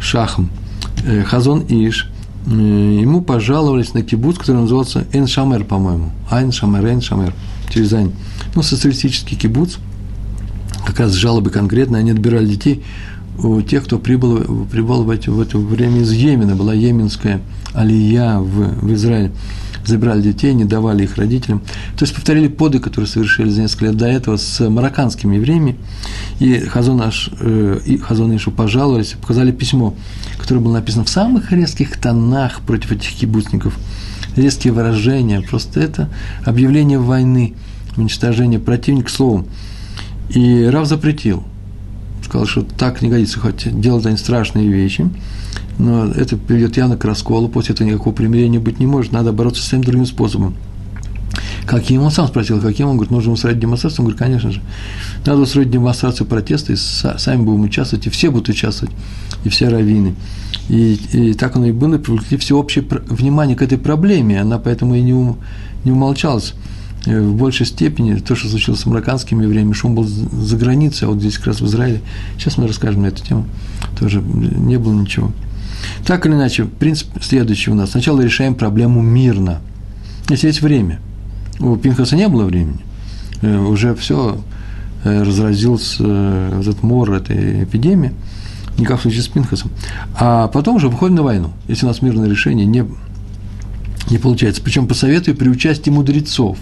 [0.00, 0.50] Шахом–
[1.04, 2.08] Э, Хазон Иш,
[2.46, 6.10] ему пожаловались на кибуц, который назывался Эн Шамер, по-моему.
[6.30, 7.34] Айн Шамер, Эн Шамер,
[7.70, 8.12] через Айн.
[8.54, 9.76] Ну, социалистический кибуц,
[10.84, 12.82] как раз жалобы конкретно, они отбирали детей
[13.38, 17.40] у тех, кто прибыл, прибыл в, эти, в это время из Йемена, была йеменская
[17.74, 19.32] алия в, в Израиле
[19.84, 21.60] забирали детей, не давали их родителям.
[21.96, 25.76] То есть повторили поды, которые совершили за несколько лет до этого с марокканскими евреями.
[26.38, 29.94] И Хазон, Аш, э, и Хазон Ишу пожаловались, показали письмо,
[30.38, 33.76] которое было написано в самых резких тонах против этих кибуцников.
[34.36, 36.08] Резкие выражения, просто это
[36.44, 37.54] объявление войны,
[37.96, 39.46] уничтожение противника словом.
[40.30, 41.44] И Рав запретил.
[42.24, 45.08] Сказал, что так не годится, хоть делать они страшные вещи–
[45.78, 49.62] но это приведет явно к расколу, после этого никакого примирения быть не может, надо бороться
[49.62, 50.54] с всем другим способом.
[51.66, 52.02] Каким?
[52.02, 52.88] Он сам спросил, каким?
[52.88, 54.00] Он говорит, нужно устроить демонстрацию.
[54.00, 54.60] Он говорит, конечно же.
[55.24, 58.94] Надо устроить демонстрацию протеста, и сами будем участвовать, и все будут участвовать,
[59.44, 60.14] и все раввины.
[60.68, 64.40] И, и так оно и было, и привлекли всеобщее внимание к этой проблеме.
[64.40, 65.38] Она поэтому и не, ум,
[65.84, 66.54] не умолчалась.
[67.06, 71.10] Э, в большей степени то, что случилось с американскими евреями, шум был за границей, а
[71.10, 72.00] вот здесь как раз в Израиле.
[72.38, 73.46] Сейчас мы расскажем на эту тему.
[73.98, 75.32] Тоже не было ничего.
[76.06, 77.90] Так или иначе, принцип следующий у нас.
[77.90, 79.60] Сначала решаем проблему мирно.
[80.28, 81.00] Если есть время.
[81.58, 82.78] У Пинхаса не было времени.
[83.40, 84.40] Э, уже все
[85.02, 86.04] э, разразился
[86.60, 88.12] этот мор этой эпидемии.
[88.78, 89.70] Не как в случае с Пинхасом.
[90.14, 91.52] А потом уже выходим на войну.
[91.66, 92.86] Если у нас мирное решение не,
[94.08, 94.62] не получается.
[94.62, 96.58] Причем по совету при участии мудрецов.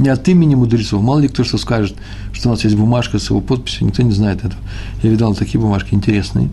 [0.00, 1.02] Не от имени мудрецов.
[1.02, 1.94] Мало ли кто что скажет,
[2.32, 3.86] что у нас есть бумажка с его подписью.
[3.86, 4.60] Никто не знает этого.
[5.02, 6.48] Я видал такие бумажки интересные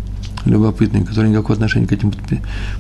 [0.45, 2.13] любопытные, которые никакого отношения к этим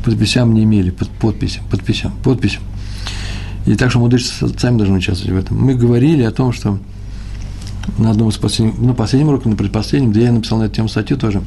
[0.03, 2.61] подписям не имели, под подписям, подписям, подписям.
[3.65, 5.57] И так что мудрецы сами должны участвовать в этом.
[5.57, 6.79] Мы говорили о том, что
[7.97, 10.87] на одном из последних, ну, последнем уроке, на предпоследнем, да я написал на эту тему
[10.87, 11.41] статью тоже.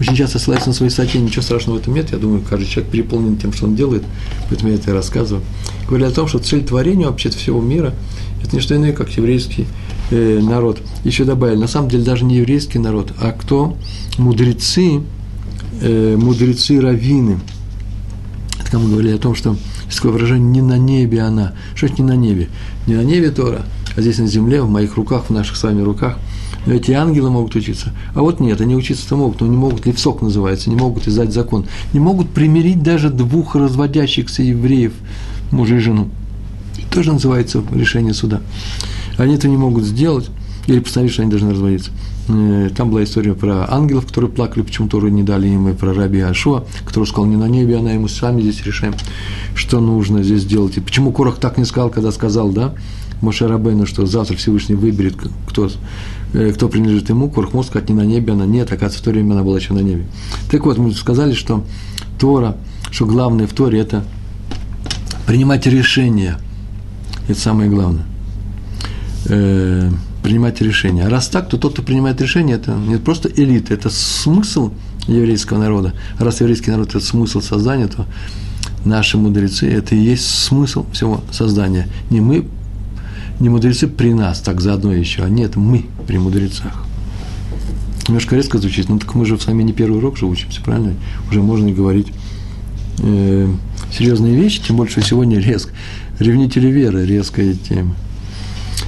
[0.00, 2.10] Очень часто ссылаюсь на свои статьи, ничего страшного в этом нет.
[2.10, 4.02] Я думаю, каждый человек переполнен тем, что он делает,
[4.48, 5.44] поэтому я это и рассказываю.
[5.86, 7.92] Говорю о том, что цель творения вообще всего мира–
[8.42, 9.66] это не что иное, как еврейский
[10.10, 10.80] э, народ.
[11.04, 13.76] Еще добавили, на самом деле даже не еврейский народ, а кто?
[14.16, 15.02] Мудрецы,
[15.82, 17.38] э, мудрецы раввины.
[18.66, 19.56] Это мы говорили о том, что
[19.94, 21.52] такое выражение «не на небе она».
[21.74, 22.48] Что это не на небе?
[22.86, 25.82] Не на небе Тора, а здесь на земле, в моих руках, в наших с вами
[25.82, 26.18] руках.
[26.66, 27.92] Но эти ангелы могут учиться.
[28.14, 31.66] А вот нет, они учиться-то могут, но не могут, левсок называется, не могут издать закон.
[31.92, 34.92] Не могут примирить даже двух разводящихся евреев,
[35.50, 36.08] мужа и жену.
[36.90, 38.40] Тоже называется решение суда.
[39.16, 40.28] Они это не могут сделать,
[40.66, 41.90] или постановить, что они должны разводиться.
[42.28, 45.92] Э, там была история про ангелов, которые плакали, почему Тору не дали им, и про
[45.92, 48.94] раби Ашуа, который сказал, не на небе, она ему сами здесь решаем,
[49.54, 50.76] что нужно здесь делать.
[50.76, 52.74] И почему Корах так не сказал, когда сказал, да,
[53.20, 55.16] Моше Рабейну, что завтра Всевышний выберет,
[55.48, 55.70] кто,
[56.32, 59.32] кто принадлежит ему, Корах может сказать, не на небе она, нет, оказывается, в то время
[59.32, 60.06] она была еще на небе.
[60.50, 61.64] Так вот, мы сказали, что
[62.18, 62.56] Тора,
[62.90, 64.04] что главное в Торе– это
[65.26, 66.38] принимать решения.
[67.28, 68.04] Это самое главное.
[69.26, 69.90] Э,
[70.22, 71.06] принимать решения.
[71.06, 74.72] А раз так, то тот, кто принимает решения, это не просто элита, это смысл
[75.06, 75.94] еврейского народа.
[76.18, 78.06] Раз еврейский народ– это смысл создания, то
[78.84, 81.88] наши мудрецы– это и есть смысл всего создания.
[82.10, 82.46] Не мы,
[83.40, 86.84] не мудрецы при нас, так заодно еще, а нет, мы при мудрецах.
[88.06, 90.94] Немножко резко звучит, но так мы же с вами не первый урок же учимся, правильно?
[91.30, 92.08] Уже можно и говорить
[92.98, 93.48] э,
[93.92, 95.72] серьезные вещи, тем больше сегодня резко.
[96.18, 97.94] Ревнители веры, резкая тема.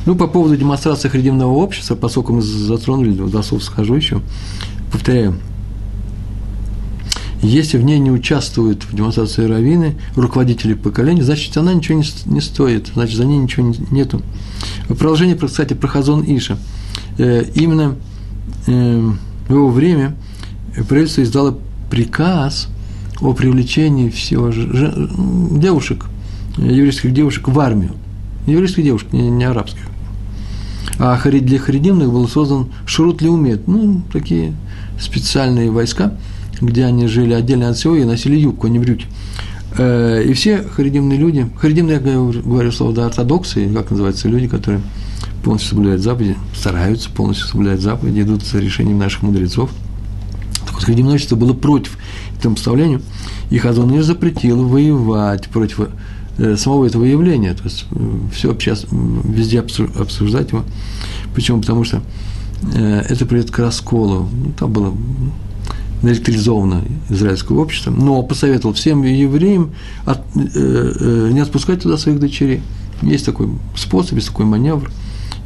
[0.05, 4.21] Ну, по поводу демонстрации харидимного общества, поскольку мы затронули, до слов схожу еще,
[4.91, 5.37] повторяю,
[7.43, 12.41] если в ней не участвуют в демонстрации раввины, руководители поколения, значит, она ничего не, не
[12.41, 14.23] стоит, значит, за ней ничего не, нету.
[14.87, 16.57] Продолжение, кстати, про Хазон Иша.
[17.19, 17.97] Э, именно
[18.69, 19.11] э,
[19.49, 20.15] в его время
[20.89, 21.59] правительство издало
[21.91, 22.69] приказ
[23.21, 25.11] о привлечении всего же,
[25.51, 26.07] девушек,
[26.57, 27.93] еврейских девушек в армию.
[28.47, 29.89] Еврейских девушек, не, не арабских.
[30.99, 34.55] А для харидимных был создан Шурут Леумет, ну, такие
[35.01, 36.17] специальные войска,
[36.63, 39.07] где они жили отдельно от всего и носили юбку, а не брюки.
[39.77, 44.81] Э, и все харидимные люди, харидимные, я говорю слово, да, ортодоксы, как называется, люди, которые
[45.45, 49.71] полностью соблюдают заповеди, стараются полностью соблюдать заповеди, идут за решением наших мудрецов.
[50.65, 51.99] Так вот, харидимное общество было против
[52.39, 53.03] этому представлению,
[53.51, 55.89] и Хазон запретил воевать против
[56.39, 60.65] Э, самого этого явления, то есть э, все сейчас везде обсуждать его.
[61.35, 61.61] Почему?
[61.61, 62.03] Потому что
[62.75, 64.29] это приведет к расколу.
[64.33, 64.95] Ну, там было
[66.03, 69.73] наэлектризовано израильское общество, но посоветовал всем евреям
[70.05, 72.61] от, э, э, не отпускать туда своих дочерей.
[73.03, 74.91] Есть такой способ, есть такой маневр,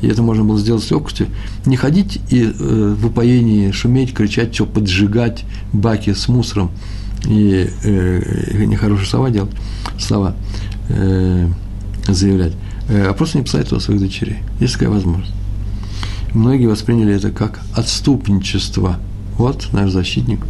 [0.03, 1.29] и это можно было сделать с легкостью.
[1.65, 6.71] Не ходить и э, в упоении шуметь, кричать, все поджигать баки с мусором
[7.25, 9.53] и э, нехорошие слова делать,
[9.99, 10.35] слова
[10.89, 11.49] э,
[12.07, 12.53] заявлять,
[12.89, 14.39] э, а просто не писать туда своих дочерей.
[14.61, 15.33] Есть такая возможность.
[16.35, 18.99] Многие восприняли это как отступничество.
[19.39, 20.41] Вот наш защитник.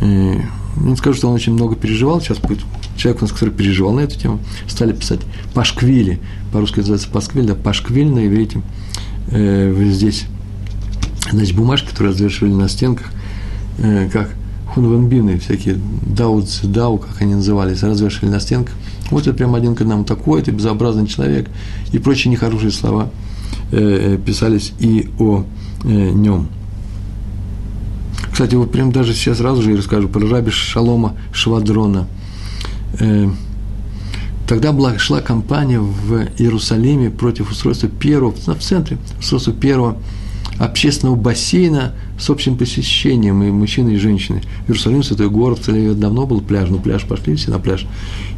[0.00, 0.40] Э,
[0.76, 2.60] не скажу, что он очень много переживал, сейчас будет
[2.96, 5.20] человек, у нас, который переживал на эту тему, стали писать
[5.54, 6.20] пашквили,
[6.52, 8.62] по-русски называется пасквиль, да, пашквиль на иврите,
[9.30, 10.24] э, здесь,
[11.30, 13.10] значит, бумажки, которые развешивали на стенках,
[13.78, 14.30] э, как
[14.74, 18.74] хунвенбины, всякие даудцы, дау, как они назывались, развешивали на стенках,
[19.10, 20.04] вот это прям один к одному.
[20.04, 21.50] Такой, это безобразный человек.
[21.92, 23.10] И прочие нехорошие слова
[23.70, 25.44] писались и о
[25.84, 26.48] нем.
[28.32, 32.08] Кстати, вот прям даже сейчас сразу же я расскажу про раби Шалома Швадрона.
[32.98, 33.28] Э,
[34.48, 39.98] тогда была, шла кампания в Иерусалиме против устройства первого, в центре, устройства первого
[40.58, 44.42] общественного бассейна с общим посещением и мужчины, и женщины.
[44.66, 47.86] Иерусалим, святой город, в Тель давно был пляж, но пляж пошли все на пляж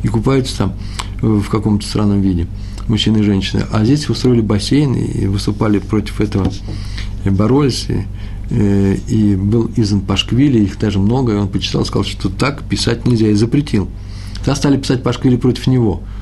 [0.03, 0.73] и купаются там
[1.21, 2.47] в каком-то странном виде,
[2.89, 3.65] мужчины и женщины.
[3.71, 6.51] А здесь устроили бассейн и выступали против этого,
[7.25, 8.05] и боролись, и, э,
[8.55, 13.29] и был издан Пашквили, их даже много, и он почитал, сказал, что так писать нельзя,
[13.29, 13.89] и запретил.
[14.39, 16.03] Тогда стали писать Пашквили против него–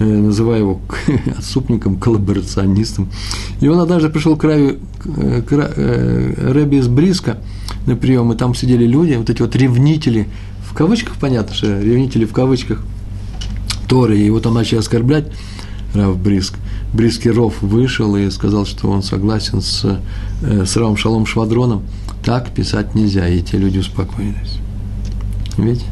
[0.00, 0.80] Э, называя его
[1.36, 3.08] отступником, коллаборационистом.
[3.60, 7.38] И он однажды пришел к, Рави, э, к э, Рэби из Бриска
[7.86, 10.28] на прием, и там сидели люди, вот эти вот ревнители,
[10.70, 12.80] в кавычках, понятно, что ревнители в кавычках,
[13.88, 15.32] Торы, и его там начали оскорблять,
[15.94, 16.54] Рав Бриск.
[16.92, 20.00] Брискиров вышел и сказал, что он согласен с,
[20.42, 21.82] э, с Равом Шалом Швадроном.
[22.24, 24.58] Так писать нельзя, и те люди успокоились.
[25.56, 25.84] Видите?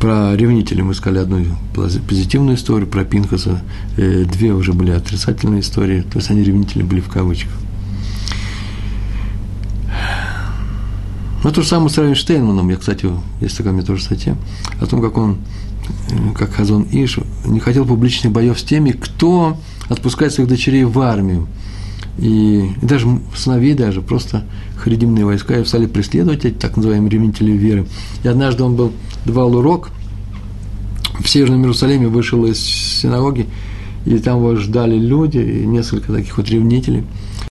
[0.00, 1.44] Про ревнителей мы сказали одну
[1.74, 3.62] позитивную историю, про Пинхаса
[3.96, 7.52] э, две уже были отрицательные истории, то есть они ревнители были в кавычках.
[11.42, 13.06] Ну, то же самое с Райнштейнманом, я, кстати,
[13.40, 14.36] есть такая у меня тоже статья,
[14.80, 15.38] о том, как он,
[16.10, 20.98] э, как Хазон Иш, не хотел публичных боев с теми, кто отпускает своих дочерей в
[21.00, 21.46] армию.
[22.18, 24.44] И, и даже сыновей даже, просто
[24.76, 27.86] харидимные войска и стали преследовать эти так называемые ревнители веры.
[28.22, 28.92] И однажды он был,
[29.24, 29.90] давал урок
[31.18, 33.46] в Северном Иерусалиме, вышел из синагоги,
[34.06, 37.04] и там его ждали люди, и несколько таких вот ревнителей–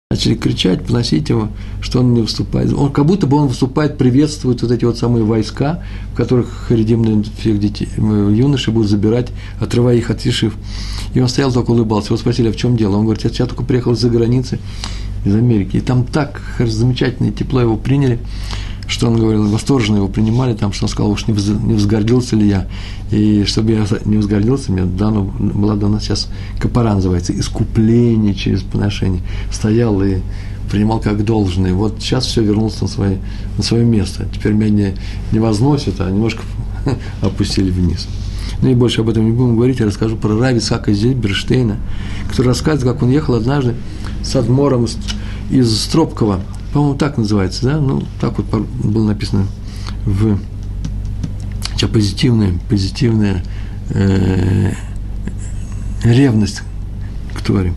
[0.09, 1.49] начали кричать, поносить его,
[1.81, 2.71] что он не выступает.
[2.71, 7.25] Он, как будто бы он выступает, приветствует вот эти вот самые войска, в которых харидимные
[7.37, 10.55] всех детей, э, юноши будут забирать, отрывая их от ешив.
[11.13, 12.07] И он стоял, только улыбался.
[12.07, 12.95] Его спросили, а в чем дело?
[12.95, 14.59] Он говорит, я только приехал из-за границы,
[15.25, 15.75] из Америки.
[15.75, 18.19] И там так замечательно и тепло его приняли
[18.88, 22.67] что он говорил, восторженно его принимали, там, что он сказал, уж не, возгордился ли я,
[23.12, 29.21] и чтобы я не возгордился, мне дано, была дана сейчас капара называется, искупление через поношение.
[29.52, 30.17] Стоял и
[30.71, 31.73] принимал как должное.
[31.73, 33.19] Вот сейчас все вернулось на свое,
[33.58, 34.28] на свое место.
[34.34, 34.95] Теперь меня не,
[35.32, 36.43] не возносят, а немножко
[37.21, 38.08] опустили вниз.
[38.62, 41.78] Ну и больше об этом не будем говорить, я расскажу про Рави Сака Зельберштейна,
[42.30, 43.76] который рассказывает, как он ехал однажды
[44.23, 44.88] с Адмором
[45.52, 46.41] из Стропкова
[46.73, 47.80] по-моему, так называется, да?
[47.80, 48.45] Ну, так вот
[48.84, 49.47] было написано
[50.06, 50.38] в
[51.77, 53.43] сейчас позитивная, позитивная
[53.89, 54.73] э,
[56.03, 56.63] ревность
[57.34, 57.73] к Торе.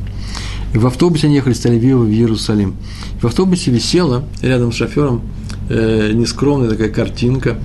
[0.72, 2.76] В автобусе они ехали с Тель-Авива в Иерусалим.
[3.20, 5.22] В автобусе висела рядом с шофером
[5.68, 7.58] э, нескромная такая картинка,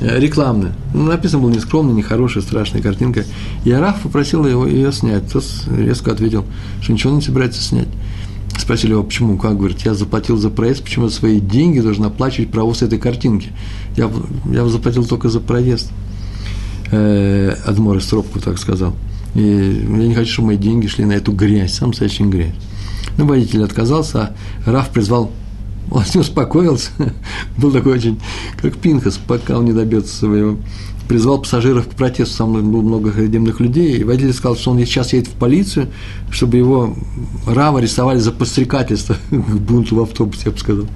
[0.00, 0.72] э, рекламная.
[0.94, 3.24] Ну, написано было нескромная, нехорошая, страшная картинка.
[3.64, 5.32] И Араф попросил его ее снять.
[5.32, 5.44] Тот
[5.76, 6.44] резко ответил,
[6.82, 7.88] что ничего не собирается снять.
[8.60, 9.38] Спросили его, почему?
[9.38, 9.56] Как?
[9.56, 13.52] Говорит, я заплатил за проезд, почему за свои деньги должен оплачивать провоз этой картинки?
[13.96, 14.10] Я,
[14.52, 15.90] я заплатил только за проезд.
[16.92, 18.94] Э, Адмор из Тропку так сказал.
[19.34, 22.52] И я не хочу, чтобы мои деньги шли на эту грязь, сам настоящий грязь.
[23.16, 25.30] Ну, водитель отказался, а Раф призвал,
[25.90, 26.90] он не успокоился,
[27.56, 28.20] был такой очень,
[28.60, 30.58] как Пинхас, пока он не добьется своего
[31.10, 35.12] призвал пассажиров к протесту, там было много харидимных людей, и водитель сказал, что он сейчас
[35.12, 35.88] едет в полицию,
[36.30, 36.94] чтобы его
[37.48, 40.86] Рава арестовали за подстрекательство к бунту в автобусе, я бы сказал.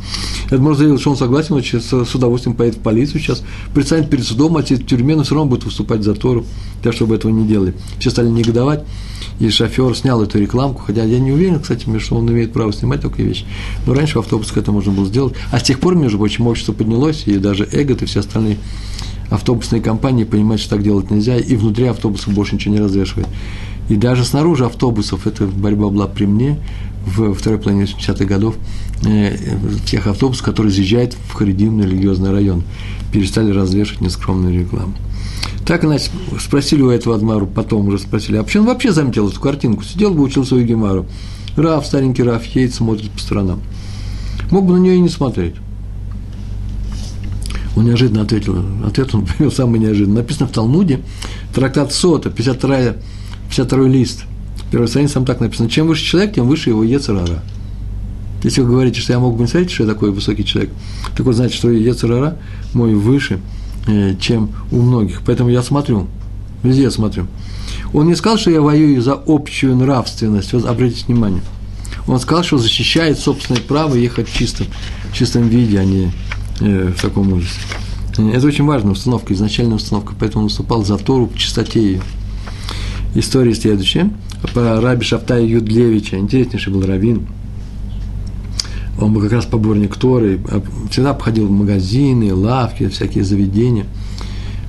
[0.52, 3.42] Эдмор заявил, что он согласен, он с удовольствием поедет в полицию сейчас,
[3.74, 6.46] предстанет перед судом, а в тюрьме, но все равно будет выступать за Тору,
[6.84, 7.74] так, чтобы этого не делали.
[7.98, 8.84] Все стали негодовать,
[9.40, 13.00] и шофер снял эту рекламку, хотя я не уверен, кстати, что он имеет право снимать
[13.00, 13.46] такие вещи,
[13.84, 16.72] но раньше в автобусах это можно было сделать, а с тех пор, между прочим, общество
[16.72, 18.58] поднялось, и даже Эгот и все остальные
[19.30, 23.28] автобусные компании понимают, что так делать нельзя, и внутри автобуса больше ничего не развешивают.
[23.88, 26.58] И даже снаружи автобусов, эта борьба была при мне
[27.06, 28.56] в второй половине 80-х годов,
[29.04, 29.36] э,
[29.84, 32.62] тех автобусов, которые заезжают в харидимный религиозный район,
[33.12, 34.94] перестали развешивать нескромную рекламу.
[35.66, 36.10] Так, иначе,
[36.40, 39.84] спросили у этого Адмару, потом уже спросили, а почему он вообще заметил эту картинку?
[39.84, 41.06] Сидел бы, учил свою гемару.
[41.56, 43.60] Раф, старенький Раф, едет, смотрит по сторонам.
[44.50, 45.54] Мог бы на нее и не смотреть.
[47.76, 50.22] Он неожиданно ответил, ответ он привел самый неожиданный.
[50.22, 51.00] Написано в Талмуде,
[51.54, 52.94] трактат Сота, 52,
[53.48, 54.24] 52 лист,
[54.74, 57.44] первой странице там так написано, чем выше человек, тем выше его Ецерара.
[58.42, 60.72] Если вы говорите, что я мог бы не сказать, что я такой высокий человек,
[61.16, 62.38] так вот, значит, что Ецерара
[62.72, 63.38] мой выше,
[63.86, 65.22] э, чем у многих.
[65.24, 66.08] Поэтому я смотрю,
[66.64, 67.28] везде я смотрю.
[67.92, 71.42] Он не сказал, что я воюю за общую нравственность, вот обратите внимание.
[72.08, 74.66] Он сказал, что защищает собственное право ехать в чистом,
[75.12, 76.10] в чистом виде, а не
[76.60, 77.60] в таком ужасе.
[78.16, 82.00] Это очень важная установка, изначальная установка, поэтому он выступал за Тору к чистоте ее.
[83.14, 84.10] История следующая.
[84.54, 87.26] По раби Шафтая Юдлевича, интереснейший был раввин,
[89.00, 93.86] он был как раз поборник Торы, а всегда обходил магазины, лавки, всякие заведения.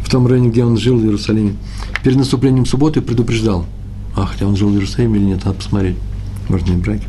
[0.04, 1.56] В том районе, где он жил, в Иерусалиме.
[2.04, 3.66] Перед наступлением субботы предупреждал.
[4.16, 5.96] А, хотя он жил в Иерусалиме или нет, надо посмотреть.
[6.50, 7.08] Может, не браке.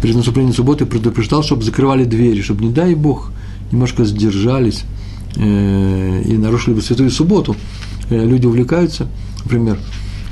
[0.00, 3.32] Перед наступлением субботы предупреждал, чтобы закрывали двери, чтобы, не дай Бог,
[3.72, 4.84] немножко сдержались
[5.36, 7.56] э, и нарушили бы святую субботу.
[8.10, 9.08] Э, люди увлекаются,
[9.44, 9.78] например,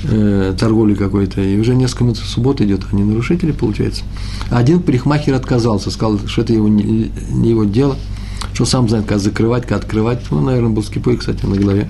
[0.05, 4.05] э, торговлей какой-то, и уже несколько минут субботы идет, они нарушители, получается.
[4.51, 7.11] Один парикмахер отказался, сказал, что это его, не,
[7.45, 7.97] его дело,
[8.55, 10.21] что сам знает, как закрывать, как открывать.
[10.31, 11.89] Он, наверное, был с кипой, кстати, на голове.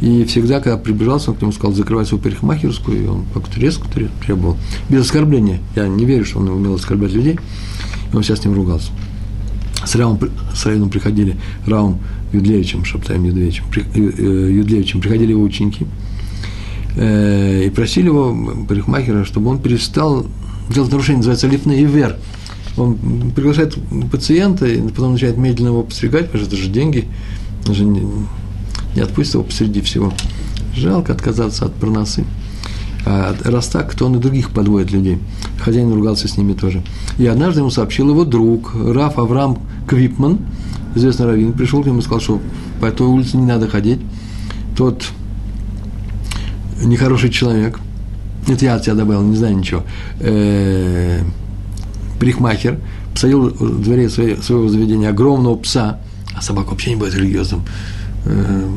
[0.00, 3.86] И всегда, когда приближался, он к нему сказал закрывать свою парикмахерскую, и он как-то резко
[4.26, 4.56] требовал.
[4.88, 5.60] Без оскорбления.
[5.76, 7.38] Я не верю, что он умел оскорблять людей.
[8.12, 8.90] И он сейчас с ним ругался
[9.86, 10.18] с Равом,
[10.54, 12.00] с Равином приходили, Равом
[12.32, 15.86] Юдлевичем, Шаптаем Юдлевичем, при, э, Юдлевичем, приходили его ученики
[16.96, 18.36] э, и просили его,
[18.68, 20.26] парикмахера, чтобы он перестал
[20.70, 22.16] делать нарушение, называется липный ивер.
[22.76, 22.96] Он
[23.34, 23.76] приглашает
[24.10, 27.06] пациента, и потом начинает медленно его подстригать, потому что это же деньги,
[27.68, 28.02] он же не,
[28.96, 30.12] не отпустит его посреди всего.
[30.74, 32.24] Жалко отказаться от проносы.
[33.06, 35.18] А раз так, то он и других подводит людей.
[35.60, 36.82] Хозяин ругался с ними тоже.
[37.18, 40.38] И однажды ему сообщил его друг, Раф Авраам Квипман,
[40.94, 42.40] известный раввин, пришел к нему и сказал, что
[42.80, 44.00] по этой улице не надо ходить.
[44.76, 45.04] Тот
[46.82, 47.78] нехороший человек,
[48.48, 49.82] это я от тебя добавил, не знаю ничего,
[50.20, 51.22] э,
[52.18, 52.78] парикмахер,
[53.12, 56.00] посадил в дверей своего заведения огромного пса,
[56.34, 57.64] а собака вообще не будет религиозным
[58.24, 58.68] э,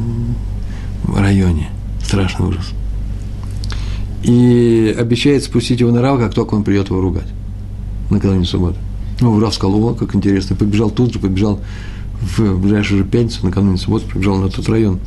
[1.04, 1.70] в районе.
[2.04, 2.74] Страшный ужас.
[4.24, 7.28] И обещает спустить его на рав, как только он придет его ругать.
[8.09, 8.78] Накануне субботы.
[9.20, 10.55] Ну, Рав сказал, о, как интересно.
[10.55, 11.59] Побежал тут же, побежал
[12.22, 14.99] в ближайшую же пятницу, накануне субботы, побежал на тот район.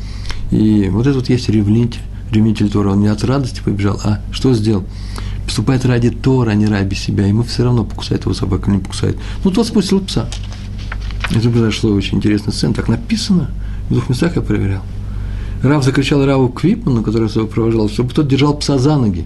[0.50, 2.00] И вот это вот есть ревнитель,
[2.30, 2.90] ревнитель Тора.
[2.90, 4.84] Он не от радости побежал, а что сделал?
[5.44, 7.26] Поступает ради Тора, а не ради себя.
[7.26, 9.16] Ему все равно, покусает его собака не покусает.
[9.44, 10.28] Ну, тот спустил пса.
[11.30, 12.74] Это произошло очень интересная сцена.
[12.74, 13.50] Так написано.
[13.88, 14.82] В двух местах я проверял.
[15.62, 19.24] Рав закричал Раву Квипману, который его провожал, чтобы тот держал пса за ноги,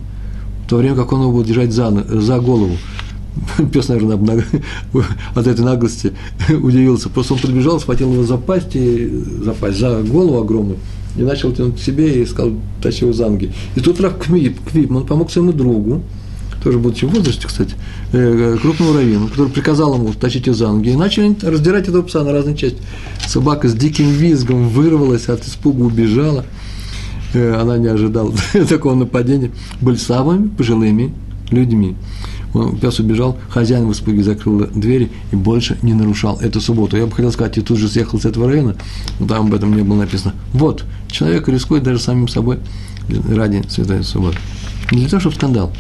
[0.65, 2.77] в то время как он его будет держать за, за голову.
[3.73, 4.45] Пес, наверное,
[5.35, 6.13] от этой наглости
[6.49, 7.09] удивился.
[7.09, 10.79] Просто он подбежал, схватил его за пасть, и, за пасть, за голову огромную,
[11.17, 13.53] и начал тянуть к себе и сказал, тащи его за ноги.
[13.77, 16.03] И тут Рав Квип, Квип, он помог своему другу,
[16.65, 17.75] тоже будучи в возрасте, кстати,
[18.13, 22.25] э, крупному раввину, который приказал ему тащить его за ноги, и начали раздирать этого пса
[22.25, 22.79] на разные части.
[23.29, 26.47] Собака с диким визгом вырвалась, от испуга убежала.
[27.35, 28.33] Э, она не ожидала
[28.69, 29.51] такого нападения.
[29.83, 31.15] Были самыми пожилыми
[31.51, 31.97] людьми.
[32.55, 36.97] Он, пес убежал, хозяин в испуге закрыл двери и больше не нарушал эту субботу.
[36.97, 38.75] Я бы хотел сказать, и тут же съехал с этого района,
[39.21, 40.35] но там об этом не было написано.
[40.55, 42.59] Вот, человек рискует даже самим собой
[43.29, 44.39] ради святой субботы.
[44.93, 45.73] Не для того, чтобы скандал.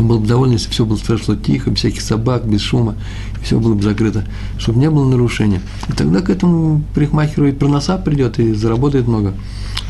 [0.00, 2.94] Он был бы доволен, если все было совершено тихо, без всяких собак, без шума,
[3.38, 4.24] и все было бы закрыто,
[4.58, 5.60] чтобы не было нарушения.
[5.88, 9.34] И тогда к этому парикмахеру и проноса придет, и заработает много.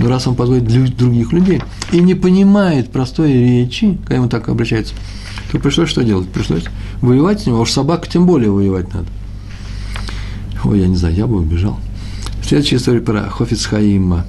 [0.01, 4.95] Но раз он позволит других людей и не понимает простой речи, когда ему так обращаются,
[5.53, 6.29] то пришлось что делать?
[6.29, 6.65] Пришлось
[7.03, 9.07] воевать с ним, а уж собака тем более воевать надо.
[10.65, 11.79] Ой, я не знаю, я бы убежал.
[12.43, 14.27] Следующая история про Хофицхаима.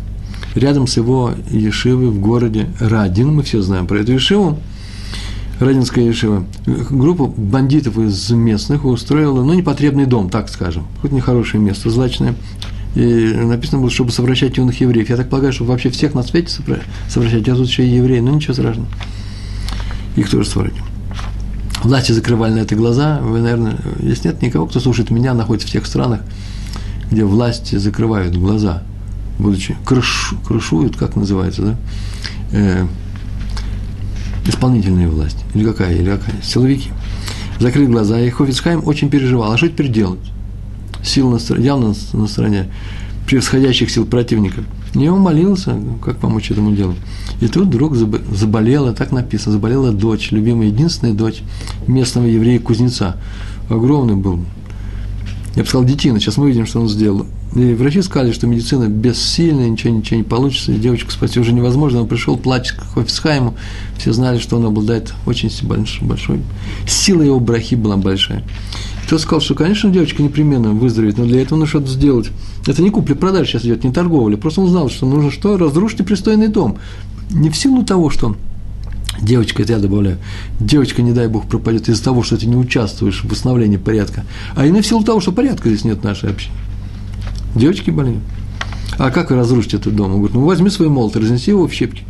[0.54, 4.60] Рядом с его Ешивой в городе Радин, мы все знаем про эту Ешиву,
[5.62, 11.92] Радинская Ешива, группа бандитов из местных устроила, ну, непотребный дом, так скажем, хоть нехорошее место,
[11.92, 12.34] злачное,
[12.96, 15.12] и написано было, чтобы совращать юных евреев.
[15.12, 16.52] Я так полагаю, что вообще всех на свете
[17.08, 18.88] совращать, а тут еще и евреи, ну, ничего страшного.
[20.16, 20.84] Их тоже совратим.
[21.84, 23.20] Власти закрывали на это глаза.
[23.22, 26.22] Вы, наверное, здесь нет никого, кто слушает меня, находится в тех странах,
[27.12, 28.82] где власти закрывают глаза,
[29.38, 31.76] будучи крыш, крышуют, как называется, да,
[32.52, 32.88] э,
[34.46, 36.90] исполнительная власть, или какая, или какая, силовики,
[37.60, 40.20] закрыли глаза, и Хофицхайм очень переживал, а что теперь делать?
[41.04, 42.68] Сил на, явно на стороне
[43.28, 44.64] превосходящих сил противника.
[44.94, 46.96] И он молился, как помочь этому делу.
[47.40, 51.42] И тут вдруг заболела, так написано, заболела дочь, любимая единственная дочь
[51.88, 53.16] местного еврея-кузнеца.
[53.70, 54.42] Огромный был,
[55.56, 56.20] я бы сказал, детина.
[56.20, 57.26] Сейчас мы видим, что он сделал.
[57.56, 62.02] И врачи сказали, что медицина бессильная, ничего, ничего не получится, девочку спасти уже невозможно.
[62.02, 63.56] Он пришел, плачет к Хофисхайму,
[63.98, 66.40] все знали, что он обладает очень большой, большой.
[66.88, 68.44] Сила его брахи была большая.
[69.10, 72.30] Тот сказал, что, конечно, девочка непременно выздоровеет, но для этого нужно что-то сделать.
[72.66, 74.38] Это не купли-продажа сейчас идет, не торговля.
[74.38, 75.58] Просто он знал, что нужно что?
[75.58, 76.78] Разрушить пристойный дом.
[77.32, 78.38] Не в силу того, что
[79.20, 80.18] Девочка, это я добавляю,
[80.60, 84.24] девочка, не дай бог, пропадет из-за того, что ты не участвуешь в восстановлении порядка,
[84.56, 86.56] а именно в силу того, что порядка здесь нет нашей общине.
[87.56, 88.24] Девочки болеют.
[88.98, 90.12] А как разрушить этот дом?
[90.12, 92.04] Он говорит, ну возьми свой молот, разнеси его в щепки.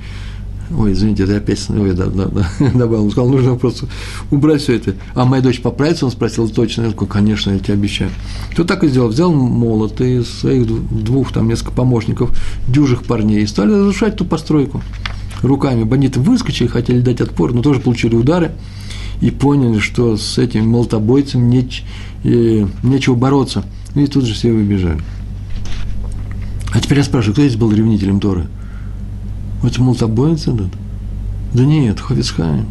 [0.78, 3.06] Ой, извините, это опять ой, да, да, да, добавил.
[3.06, 3.88] Он сказал, нужно просто
[4.30, 4.96] убрать все это.
[5.16, 6.84] А моя дочь поправится, он спросил точно.
[6.84, 8.12] Я сказал, конечно, я тебе обещаю.
[8.52, 9.10] Кто так и сделал?
[9.10, 12.32] Взял молот и своих двух, там, несколько помощников,
[12.68, 14.82] дюжих парней, и стали разрушать ту постройку
[15.42, 15.84] руками.
[15.84, 18.52] Бандиты выскочили, хотели дать отпор, но тоже получили удары
[19.22, 21.84] и поняли, что с этим молотобойцем неч,
[22.24, 23.64] э, нечего бороться.
[23.96, 25.00] И тут же все выбежали.
[26.74, 28.48] А теперь я спрашиваю, кто здесь был ревнителем Торы?
[29.62, 30.70] Вот молотобоец этот?
[31.54, 32.68] Да нет, Хофицхайм.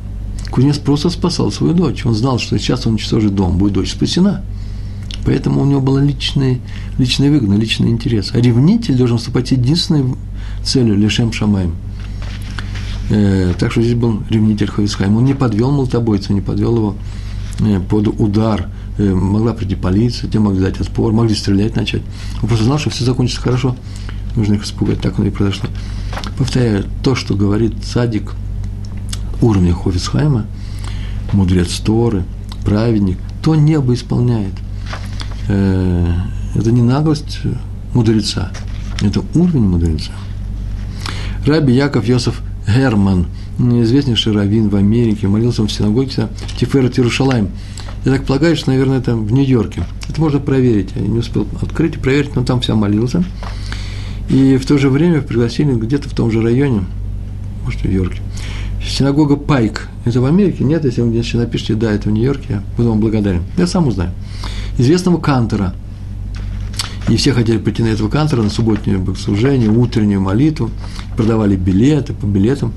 [0.51, 2.05] Кузнец просто спасал свою дочь.
[2.05, 4.43] Он знал, что сейчас он уничтожит дом, будет дочь спасена.
[5.25, 6.59] Поэтому у него была личная,
[6.99, 8.31] личная выгода, личный интерес.
[8.33, 10.17] А ревнитель должен вступать единственной
[10.65, 11.75] целью– лишем шамаем.
[13.11, 15.17] Э, так что здесь был ревнитель Хофицхайм.
[15.17, 16.97] Он не подвел молотобойца, не подвел его
[17.59, 18.69] э, под удар.
[18.99, 22.03] Э, могла прийти полиция, те могли дать отпор, могли стрелять начать.
[22.41, 23.77] Он просто знал, что все закончится хорошо.
[24.37, 25.01] Нужно их испугать.
[25.01, 25.69] Так оно и произошло.
[26.39, 28.33] Повторяю, то, что говорит садик
[29.43, 30.47] уровня Хофицхайма,
[31.33, 32.25] мудрец Торы,
[32.65, 34.53] праведник, то небо исполняет.
[35.47, 37.41] Это не наглость
[37.95, 38.53] мудреца,
[39.01, 40.13] это уровень мудреца.
[41.47, 42.43] Раби Яков Йосиф
[42.75, 43.27] Герман,
[43.59, 47.49] известнейший раввин в Америке, молился в синагоге Тиферет Иерушалайм.
[48.05, 49.85] Я так полагаю, что, наверное, там в Нью-Йорке.
[50.09, 50.91] Это можно проверить.
[50.95, 53.25] Я не успел открыть и проверить, но там вся молился.
[54.29, 56.85] И в то же время пригласили где-то в том же районе,
[57.65, 58.21] может, в Нью-Йорке,
[58.83, 59.89] синагога Пайк.
[60.05, 60.65] Это в Америке?
[60.65, 63.43] Нет, если вы мне напишите, да, это в Нью-Йорке, я буду вам благодарен.
[63.59, 64.13] Я сам узнаю.
[64.79, 65.75] Известного кантора.
[67.09, 70.71] И все хотели прийти на этого кантора, на субботнее богослужение, утреннюю молитву,
[71.17, 72.73] продавали билеты по билетам.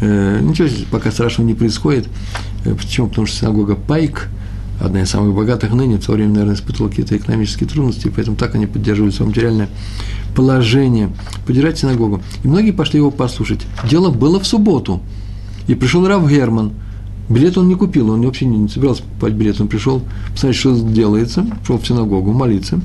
[0.00, 2.08] Э, ничего пока страшного не происходит.
[2.64, 3.08] Э, почему?
[3.08, 4.28] Потому что синагога Пайк,
[4.80, 8.54] одна из самых богатых ныне, в то время, наверное, испытывала какие-то экономические трудности, поэтому так
[8.54, 9.68] они поддерживали свое материальное
[10.34, 11.10] положение,
[11.46, 12.22] поддержать синагогу.
[12.42, 13.60] И многие пошли его послушать.
[13.88, 15.00] Дело было в субботу.
[15.68, 16.72] И пришел Рав Герман.
[17.28, 19.60] Билет он не купил, он вообще не собирался покупать билет.
[19.60, 20.02] Он пришел
[20.32, 22.80] посмотреть, что делается, пришел в синагогу молиться.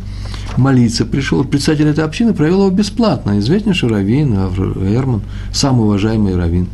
[0.58, 1.44] Молиться пришел.
[1.44, 3.40] Председатель этой общины провел его бесплатно.
[3.40, 5.22] Известнейший раввин, Рав Герман,
[5.52, 6.68] самый уважаемый раввин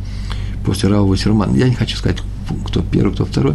[0.64, 1.56] после Рава Вассермана.
[1.56, 2.18] Я не хочу сказать,
[2.66, 3.54] кто первый, кто второй,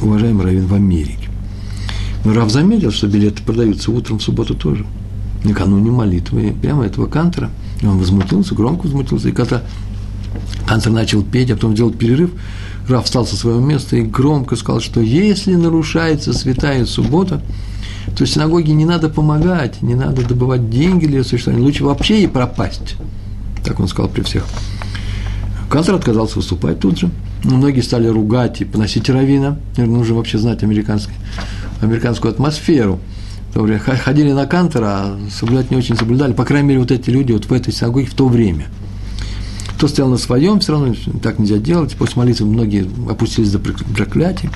[0.00, 1.28] уважаемый раввин в Америке.
[2.24, 4.86] Но Рав заметил, что билеты продаются утром в субботу тоже
[5.44, 7.50] накануне молитвы прямо этого кантора.
[7.80, 9.28] И он возмутился, громко возмутился.
[9.28, 9.62] И когда
[10.66, 12.30] кантор начал петь, а потом сделал перерыв,
[12.88, 17.40] Раф встал со своего места и громко сказал, что если нарушается святая суббота,
[18.16, 22.96] то синагоге не надо помогать, не надо добывать деньги для существования, лучше вообще и пропасть.
[23.64, 24.44] Так он сказал при всех.
[25.70, 27.10] Кантор отказался выступать тут же.
[27.42, 29.58] Многие стали ругать и поносить равина.
[29.76, 31.16] Нужно вообще знать американскую,
[31.80, 33.00] американскую атмосферу–
[33.54, 37.30] которые ходили на Кантера, а соблюдать не очень соблюдали, по крайней мере, вот эти люди
[37.30, 38.66] вот в этой синагоге в то время.
[39.76, 41.94] Кто стоял на своем, все равно так нельзя делать.
[41.96, 44.50] После молитвы многие опустились до проклятий.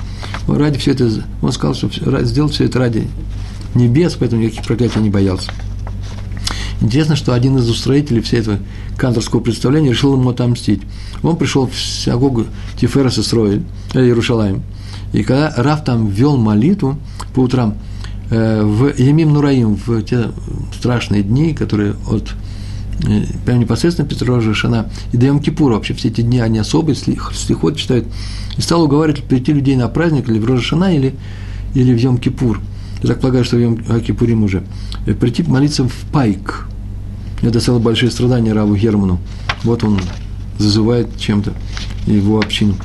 [0.47, 1.09] Ради все это,
[1.41, 1.89] он сказал, что
[2.23, 3.07] сделал все это ради
[3.75, 5.51] небес, поэтому никаких проклятий не боялся.
[6.81, 8.59] Интересно, что один из устроителей всего этого
[8.97, 10.81] канторского представления решил ему отомстить.
[11.23, 12.45] Он пришел в синагогу
[12.79, 13.63] Тиферес Исроиль,
[13.93, 14.63] э, Иерушалаем,
[15.11, 16.97] и когда Раф там вел молитву
[17.33, 17.75] по утрам,
[18.31, 20.29] Э, в Ямим Нураим, в те
[20.77, 22.35] страшные дни, которые от
[23.07, 26.95] э, прямо непосредственно Петрова Шана и до Йом Кипура, вообще все эти дни, они особые,
[26.95, 28.07] слихот читают,
[28.57, 31.15] и стал уговаривать прийти людей на праздник или в Рожашана, или,
[31.73, 32.59] или в Йом Кипур.
[33.01, 34.63] Я так полагаю, что в Йом Кипурим уже.
[35.05, 36.67] Э, прийти молиться в Пайк.
[37.41, 39.19] Это целое большое страдание Раву Герману.
[39.63, 39.99] Вот он
[40.57, 41.53] зазывает чем-то
[42.05, 42.75] его общину.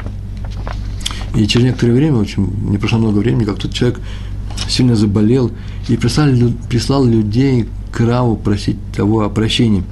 [1.35, 4.01] И через некоторое время, очень, не прошло много времени, как тот человек
[4.69, 5.51] сильно заболел
[5.89, 6.29] и прислал,
[6.69, 9.83] прислал людей к Раву просить того о прощении.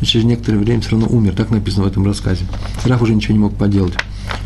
[0.00, 2.44] Но через некоторое время все равно умер, так написано в этом рассказе.
[2.84, 3.94] Рав уже ничего не мог поделать.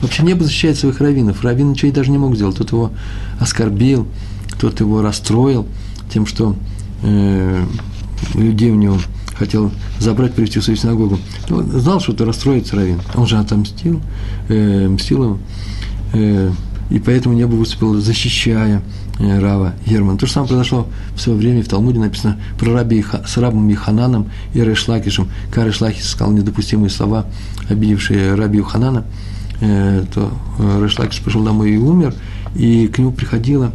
[0.01, 1.42] Вообще небо защищает своих раввинов.
[1.42, 2.57] Раввин ничего даже не мог сделать.
[2.57, 2.92] Тот его
[3.38, 4.07] оскорбил,
[4.61, 5.66] тот его расстроил
[6.12, 6.57] тем, что
[7.03, 7.64] э,
[8.34, 8.98] людей у него
[9.34, 11.18] хотел забрать, привести в свою синагогу.
[11.48, 13.01] Он знал, что это расстроится Равин.
[13.14, 14.01] Он же отомстил,
[14.48, 15.38] э, мстил ему.
[16.12, 16.51] Э,
[16.91, 18.82] и поэтому небо выступило, защищая
[19.20, 20.16] Э, Рава Герман.
[20.16, 24.30] То же самое произошло в свое время, в Талмуде написано про раби, с рабом Ихананом
[24.55, 25.28] и Решлакишем.
[25.51, 27.26] Когда Решлакиш сказал недопустимые слова,
[27.68, 29.05] обидевшие раби Юханана,
[29.61, 32.14] э, то э, Решлакиш пришел домой и умер,
[32.55, 33.72] и к нему приходила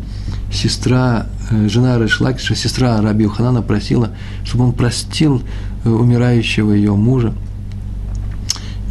[0.52, 1.28] сестра,
[1.68, 4.12] жена Решлакиша, сестра раби Юханана просила,
[4.44, 5.44] чтобы он простил
[5.84, 7.34] умирающего ее мужа.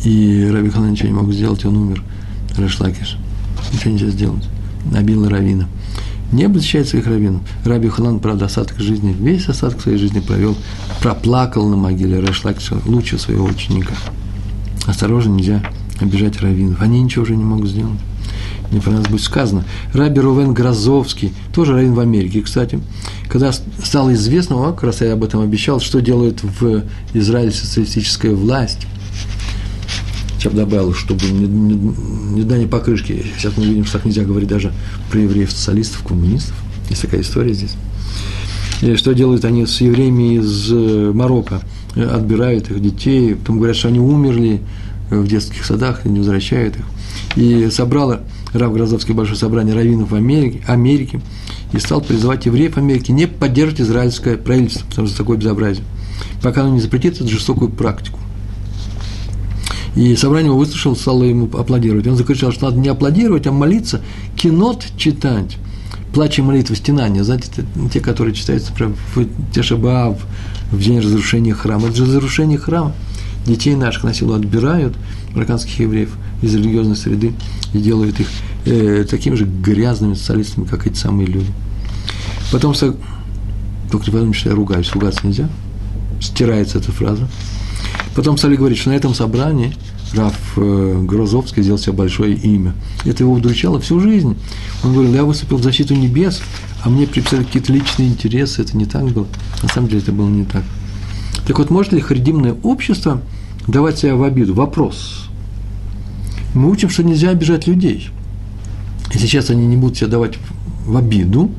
[0.05, 2.03] И раби Юханан ничего не мог сделать, он умер.
[2.57, 3.19] Решлакиш.
[3.75, 4.45] Ничего нельзя сделать.
[4.91, 5.69] Набил равина
[6.35, 7.43] не обучает своих раввинов.
[7.65, 10.57] Раби Ханан, правда, остаток жизни, весь остаток своей жизни провел,
[11.01, 13.95] проплакал на могиле Рашлакиша, лучшего своего ученика.
[14.87, 15.63] Осторожно, нельзя
[16.01, 16.81] обижать раввинов.
[16.81, 17.99] Они ничего уже не могут сделать.
[18.73, 19.65] Не про нас будет сказано.
[19.93, 22.81] Раби Рувен Грозовский, тоже раввин в Америке, кстати,
[23.29, 28.87] когда стало известно, как раз я об этом обещал, что делает в Израиле социалистическая власть,
[30.45, 31.75] я бы добавил, чтобы не, не,
[32.35, 33.25] не дали покрышки.
[33.37, 34.73] Сейчас мы видим, что так нельзя говорить даже
[35.11, 36.55] про евреев, социалистов, коммунистов.
[36.91, 37.75] Есть такая история здесь.
[38.83, 41.63] И что делают они с евреями из э, Марокко?
[41.97, 44.61] Отбирают их детей, потом говорят, что они умерли
[45.11, 46.85] в детских садах и не возвращают их.
[47.37, 48.21] И собрал
[48.53, 51.21] Рав Грозовский большое собрание раввинов в Америке, Америке
[51.73, 55.85] и стал призывать евреев Америки не поддерживать израильское правительство, потому что такое безобразие,
[56.43, 58.19] пока оно не запретит эту жестокую практику.
[59.97, 62.07] И собрание его выслушал, стало ему аплодировать.
[62.07, 64.01] Он закричал, что надо не аплодировать, а молиться,
[64.37, 65.57] кинот читать.
[66.13, 67.49] Плач и молитва, стенания, знаете,
[67.93, 70.19] те, которые читаются прям в Тешабаав,
[70.71, 71.89] в день разрушения храма.
[71.89, 72.93] Это же разрушение храма.
[73.47, 74.95] Детей наших на силу отбирают,
[75.35, 76.11] марокканских евреев,
[76.43, 77.33] из религиозной среды
[77.73, 78.29] и делают их
[78.67, 81.51] э, такими же грязными социалистами, как эти самые люди.
[82.53, 85.49] Потом, только не подумайте, что я ругаюсь, ругаться нельзя.
[86.21, 87.29] Стирается эта фраза.
[88.15, 89.75] Потом стали говорить, что на этом собрании
[90.15, 92.75] Раф э, Грозовский сделал себе большое имя.
[93.05, 94.37] Это его удручало всю жизнь.
[94.83, 96.41] Он говорил, я выступил в защиту небес,
[96.83, 98.63] а мне приписали какие-то личные интересы.
[98.63, 99.27] Это не так было.
[99.63, 100.63] На самом деле это было не так.
[101.47, 103.21] Так вот, может ли харидимное общество
[103.67, 104.55] давать себя в обиду?
[104.55, 105.29] Вопрос.
[106.55, 108.11] Мы учим, что нельзя обижать людей.
[109.13, 110.35] И сейчас они не будут себя давать
[110.87, 111.51] в обиду,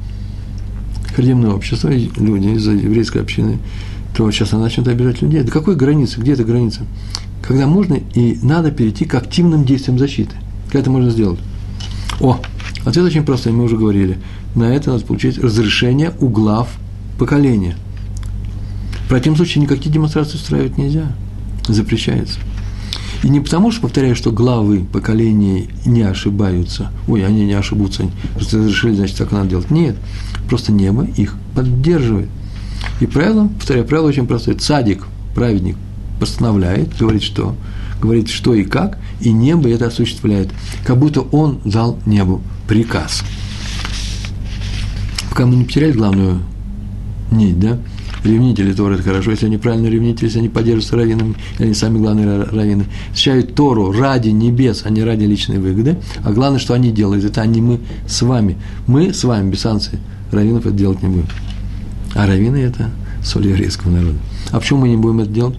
[1.16, 3.60] харидимное общество, люди из еврейской общины,
[4.16, 5.43] то сейчас она начнет обижать людей.
[5.43, 6.20] До какой границы?
[6.20, 6.86] Где эта граница?
[7.47, 10.36] когда можно и надо перейти к активным действиям защиты.
[10.68, 11.39] Как это можно сделать?
[12.20, 12.39] О,
[12.86, 14.18] ответ очень простой, мы уже говорили.
[14.55, 16.70] На это надо получить разрешение у глав
[17.20, 17.76] поколения.
[19.05, 21.11] В противном случае никакие демонстрации устраивать нельзя.
[21.68, 22.39] Запрещается.
[23.24, 26.91] И не потому, что, повторяю, что главы поколения не ошибаются.
[27.07, 29.72] Ой, они не ошибутся, они разрешили, значит, так надо делать.
[29.72, 29.95] Нет,
[30.47, 32.30] просто небо их поддерживает.
[32.99, 34.55] И правило, повторяю, правило очень простое.
[34.55, 35.76] Цадик, праведник,
[36.19, 37.55] постановляет, говорит, что,
[38.01, 40.49] говорит, что и как, и небо это осуществляет,
[40.86, 43.23] как будто он дал небу приказ.
[45.30, 46.39] Пока мы не потеряли главную
[47.32, 47.78] нить, да,
[48.23, 52.43] ревнители Торы– это хорошо, если они правильно ревнители, если они поддерживаются раввинами, они сами главные
[52.43, 57.26] раввины, защищают Тору ради небес, а не ради личной выгоды, а главное, что они делают,
[57.26, 58.57] это они мы с вами.
[58.88, 59.99] Мы с вами, без санкций,
[60.32, 61.28] раввинов это делать не будем.
[62.16, 62.89] А раввины– это
[63.24, 64.18] соль еврейского народа.
[64.51, 65.57] А почему мы не будем это делать?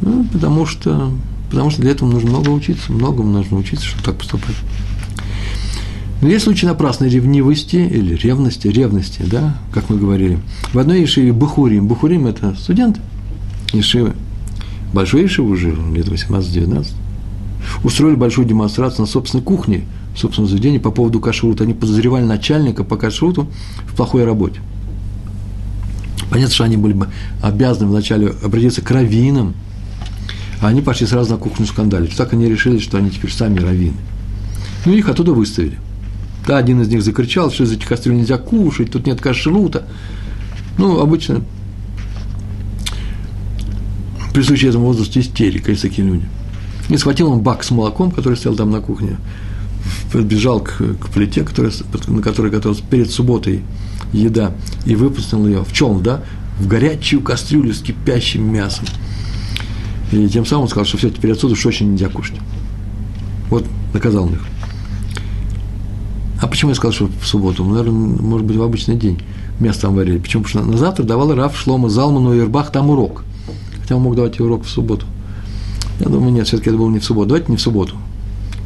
[0.00, 1.12] Ну, потому что,
[1.50, 4.56] потому что для этого нужно много учиться, многому нужно учиться, чтобы так поступать.
[6.22, 10.38] Но есть случаи напрасной ревнивости или ревности, ревности, да, как мы говорили.
[10.72, 13.00] В одной Ешиве Бухурим, Бухурим– это студенты
[13.74, 14.14] Ешивы,
[14.94, 16.86] большой Ешивы жил, лет 18-19,
[17.82, 21.64] устроили большую демонстрацию на собственной кухне, в собственном заведении по поводу кашрута.
[21.64, 23.48] Они подозревали начальника по кашруту
[23.86, 24.60] в плохой работе.
[26.34, 27.06] Понятно, что они были бы
[27.42, 29.54] обязаны вначале обратиться к раввинам,
[30.60, 32.16] а они пошли сразу на кухню скандалить.
[32.16, 33.94] Так они решили, что они теперь сами раввины.
[34.84, 35.78] Ну, их оттуда выставили.
[36.44, 39.86] Да, один из них закричал, что из этих кастрюль нельзя кушать, тут нет кашрута.
[40.76, 41.42] Ну, обычно
[44.32, 46.26] присущи этому возрасту истерика, есть такие люди.
[46.88, 49.18] И схватил он бак с молоком, который стоял там на кухне,
[50.10, 51.70] подбежал к, к плите, который,
[52.08, 53.62] на которой готовилась перед субботой
[54.18, 54.52] еда,
[54.84, 56.22] и выпустил ее в чем, да,
[56.58, 58.86] в горячую кастрюлю с кипящим мясом.
[60.12, 62.38] И тем самым он сказал, что все, теперь отсюда уж очень нельзя кушать.
[63.50, 64.44] Вот наказал их.
[66.40, 67.64] А почему я сказал, что в субботу?
[67.64, 69.20] Ну, наверное, может быть, в обычный день
[69.60, 70.18] мясо там варили.
[70.18, 70.44] Почему?
[70.44, 73.24] Потому что на завтра давал Раф Шлома Залману и Ирбах там урок.
[73.80, 75.06] Хотя он мог давать урок в субботу.
[76.00, 77.28] Я думаю, нет, все-таки это было не в субботу.
[77.28, 77.96] Давайте не в субботу.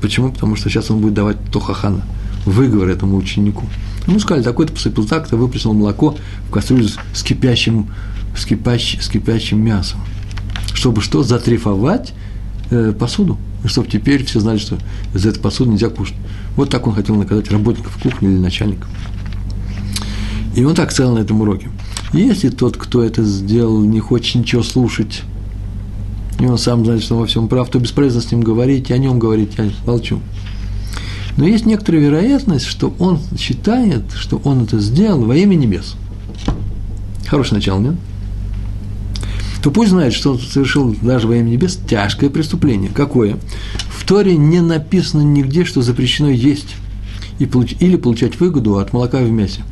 [0.01, 0.32] Почему?
[0.32, 2.03] Потому что сейчас он будет давать Тохахана,
[2.44, 3.64] выговор этому ученику.
[4.09, 6.16] Ему сказали, такой-то посыпал так-то, выплеснул молоко
[6.48, 7.86] в кастрюлю с кипящим,
[8.36, 10.00] с кипящим, с кипящим мясом
[10.78, 12.14] чтобы что, затрифовать
[12.70, 14.78] э, посуду, чтобы теперь все знали, что
[15.12, 16.14] из этой посуды нельзя кушать.
[16.56, 18.88] Вот так он хотел наказать работников кухни или начальников.
[20.54, 21.68] И он так сказал на этом уроке.
[22.12, 25.22] Если тот, кто это сделал, не хочет ничего слушать,
[26.38, 28.92] и он сам знает, что он во всем прав, то бесполезно с ним говорить, и
[28.92, 30.20] о нем говорить, я молчу.
[31.39, 35.95] Но есть некоторая вероятность, что он считает, что он это сделал во имя небес.
[37.26, 37.95] Хорошее начало, нет?
[39.62, 42.91] то пусть знает, что он совершил даже во имя небес тяжкое преступление.
[42.93, 43.36] Какое?
[43.89, 46.74] В Торе не написано нигде, что запрещено есть
[47.39, 47.74] и получ...
[47.78, 49.62] или получать выгоду от молока в мясе.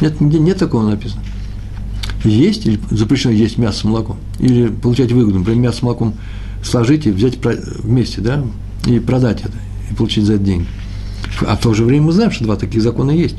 [0.00, 1.22] Нет, нигде нет такого написано.
[2.24, 6.14] Есть или запрещено есть мясо с молоком, или получать выгоду, например, мясо с молоком
[6.62, 8.44] сложить и взять вместе, да,
[8.86, 9.54] и продать это,
[9.90, 10.66] и получить за это деньги.
[11.46, 13.36] А в то же время мы знаем, что два таких закона есть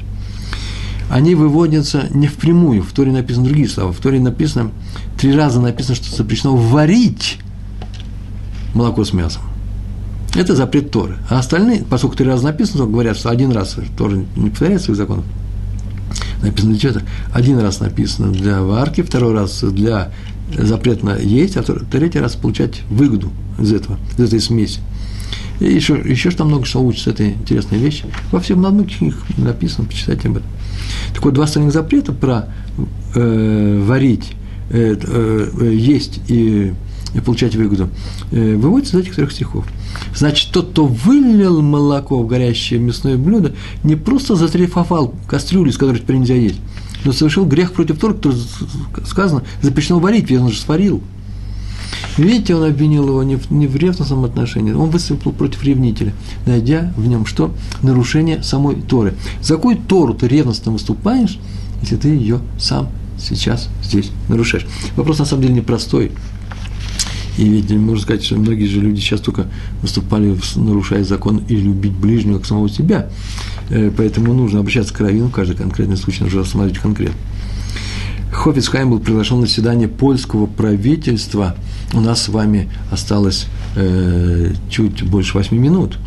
[1.10, 2.84] они выводятся не впрямую.
[2.84, 3.92] В Торе написаны другие слова.
[3.92, 4.72] В Торе написано,
[5.18, 7.38] три раза написано, что запрещено варить
[8.74, 9.44] молоко с мясом.
[10.36, 11.18] Это запрет Торы.
[11.30, 15.26] А остальные, поскольку три раза написано, говорят, что один раз Тора не повторяет своих законов.
[16.42, 17.02] Написано для чего-то.
[17.34, 20.12] Один раз написано для варки, второй раз для
[20.56, 24.82] запретно есть, а третий раз получать выгоду из этого, из этой смеси.
[25.60, 28.06] И еще, еще что много что учится этой интересной вещи.
[28.32, 30.50] Во всем на одной книге написано, почитайте об этом.
[31.14, 32.50] Так вот, два остальных запрета про
[33.16, 34.34] э, варить,
[34.70, 36.74] э, э, есть и,
[37.14, 37.90] и получать выгоду
[38.32, 39.66] э, выводятся из этих трех стихов.
[40.16, 46.00] Значит, тот, кто вылил молоко в горящее мясное блюдо, не просто затрефовал кастрюлю, из которой
[46.00, 46.60] теперь нельзя есть,
[47.04, 48.38] но совершил грех против Тора, который
[49.06, 51.02] сказано, запрещено варить, ведь он же сварил–
[52.18, 56.14] Видите, он обвинил его не в, не в ревностном отношении, он выступил против ревнителя,
[56.46, 57.54] найдя в нем что?
[57.84, 59.14] Нарушение самой Торы.
[59.42, 61.40] За какую Тору ты ревностно выступаешь,
[61.82, 64.66] если ты ее сам сейчас здесь нарушаешь?
[64.96, 66.12] Вопрос на самом деле непростой.
[67.38, 69.46] И ведь можно сказать, что многие же люди сейчас только
[69.84, 73.10] выступали, нарушая закон, и любить ближнего, как самого себя.
[73.70, 77.16] Э, поэтому нужно обращаться к раввину, каждый конкретный случай нужно рассматривать конкретно.
[78.38, 81.56] Хофицхайм был приглашен на заседание польского правительства.
[81.94, 85.98] У нас с вами осталось э, чуть больше восьми минут.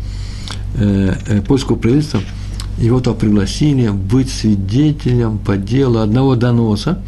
[0.75, 2.21] Э, э, польского правительства
[2.77, 7.03] его туда пригласили быть свидетелем по делу одного доноса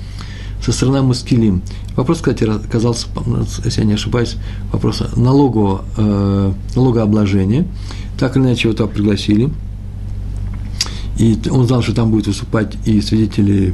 [0.62, 1.62] со стороны Маскилим.
[1.96, 3.08] Вопрос, кстати, оказался,
[3.64, 4.36] если я не ошибаюсь,
[4.74, 7.66] вопрос налогового, э, налогообложения.
[8.20, 9.50] Так или иначе его туда пригласили.
[11.18, 13.74] И он знал, что там будет выступать и свидетели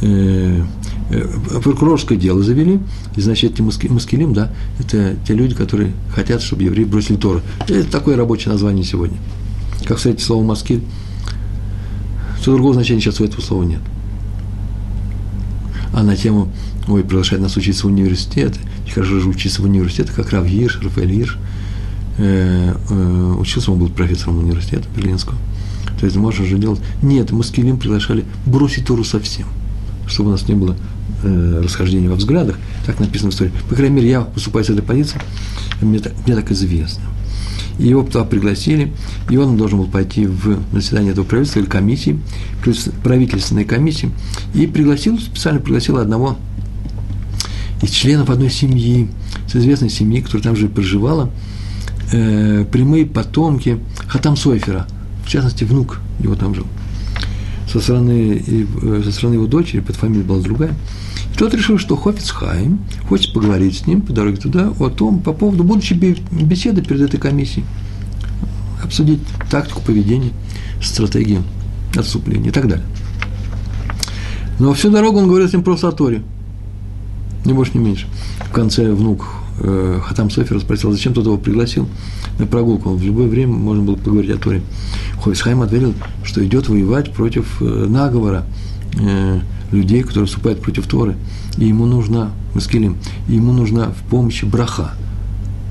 [0.00, 0.62] э,
[1.10, 2.80] э, прокурорское дело завели,
[3.16, 7.42] и, значит, эти маскилим, да, это те люди, которые хотят, чтобы евреи бросили Торы.
[7.68, 9.18] Это такое рабочее название сегодня.
[9.84, 10.82] Как, кстати, слово «маскиль»,
[12.44, 13.80] то другого значения сейчас у этого слова нет.
[15.94, 16.52] А на тему,
[16.88, 18.54] ой, приглашать нас учиться в университет,
[18.92, 21.38] хорошо же учиться в университете, как Рав Ирш, Рафаэль Ирш,
[22.18, 25.36] э, э, учился, он был профессором университета Берлинского.
[25.98, 26.80] То есть можно же делать.
[27.02, 29.46] Нет, маскилим приглашали бросить Тору совсем,
[30.06, 30.76] чтобы у нас не было
[31.22, 32.58] э, расхождения во взглядах.
[32.86, 33.52] Так написано в истории.
[33.68, 35.20] По крайней мере, я выступаю с этой позиции,
[35.80, 37.04] мне так, мне так известно.
[37.78, 38.92] И его туда пригласили,
[39.28, 42.20] и он должен был пойти в заседание этого правительства или комиссии,
[43.02, 44.10] правительственной комиссии,
[44.54, 46.36] и пригласил, специально пригласил одного
[47.82, 49.08] из членов одной семьи,
[49.48, 51.30] с известной семьи, которая там же проживала,
[52.12, 54.86] э, прямые потомки Хатам Сойфера,
[55.24, 56.66] в частности, внук его там жил.
[57.70, 60.74] Со стороны, э, со стороны его дочери, под фамилией была другая.
[61.32, 65.20] И тот решил, что Хофиц Хайм хочет поговорить с ним по дороге туда о том,
[65.20, 67.64] по поводу будущей беседы перед этой комиссией.
[68.82, 70.30] Обсудить тактику поведения,
[70.82, 71.42] стратегию
[71.96, 72.84] отступления и так далее.
[74.58, 76.22] Но всю дорогу он говорил с ним просто о.
[77.44, 78.06] Не больше, не меньше.
[78.48, 79.26] В конце внук
[79.58, 81.88] э, Хатам Софер спросил, зачем тот его пригласил
[82.38, 82.90] на прогулку.
[82.90, 84.62] В любое время можно было поговорить о Торе.
[85.22, 88.44] Ховисхайм ответил, что идет воевать против э, наговора
[89.00, 89.40] э,
[89.72, 91.16] людей, которые вступают против Торы.
[91.58, 92.96] И ему нужна, Маскилим,
[93.28, 94.92] и ему нужна в помощи браха.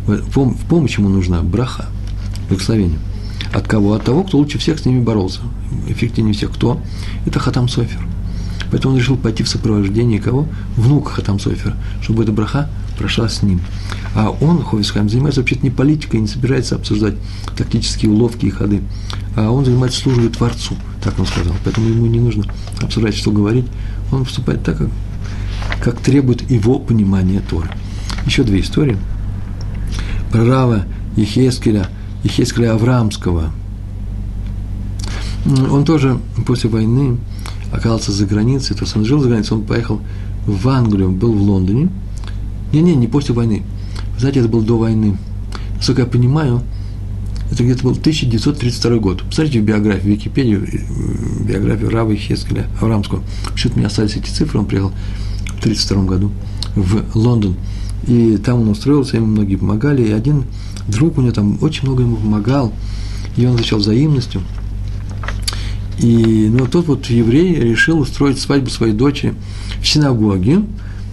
[0.06, 1.86] В помощь ему нужна браха,
[2.50, 3.00] благословение.
[3.54, 3.94] От кого?
[3.94, 5.42] От того, кто лучше всех с ними боролся.
[5.88, 6.82] Эффективнее всех кто?
[7.26, 8.00] Это Хатам Софер.
[8.72, 10.48] Поэтому он решил пойти в сопровождении кого?
[10.76, 13.62] Внука Хатам Софера, чтобы эта браха прошла с ним.
[14.16, 17.16] А он, Ховисхайм, занимается вообще не политикой, не собирается обсуждать
[17.58, 18.82] тактические уловки и ходы,
[19.36, 21.54] а он занимается службой Творцу, так он сказал.
[21.64, 22.46] Поэтому ему не нужно
[22.82, 23.66] обсуждать, что говорить.
[24.12, 24.90] Он выступает так, как,
[25.82, 27.70] как требует его понимания Торы.
[28.26, 28.98] Еще две истории.
[30.32, 30.86] Про Рава
[31.16, 31.90] Ехескеля,
[32.24, 33.52] Ехескеля Авраамского.
[35.46, 37.18] Он тоже после войны
[37.72, 40.00] оказался за границей, то есть он жил за границей, он поехал
[40.46, 41.90] в Англию, был в Лондоне.
[42.74, 43.64] Не-не, не после войны.
[44.18, 45.18] знаете, это было до войны.
[45.78, 46.62] Насколько я понимаю,
[47.52, 49.24] это где-то был 1932 год.
[49.24, 53.24] Посмотрите в биографию, в Википедию, э, биографию Рава Хескеля Аврамского.
[53.52, 56.32] Почему-то у меня остались эти цифры, он приехал в 1932 году
[56.76, 57.56] в Лондон.
[58.08, 60.46] И там он устроился, ему многие помогали, и один
[60.88, 62.74] друг у него там очень много ему помогал,
[63.38, 64.42] и он отвечал взаимностью–
[66.00, 69.36] и ну, тот вот еврей решил устроить свадьбу своей дочери
[69.82, 70.64] в синагоге,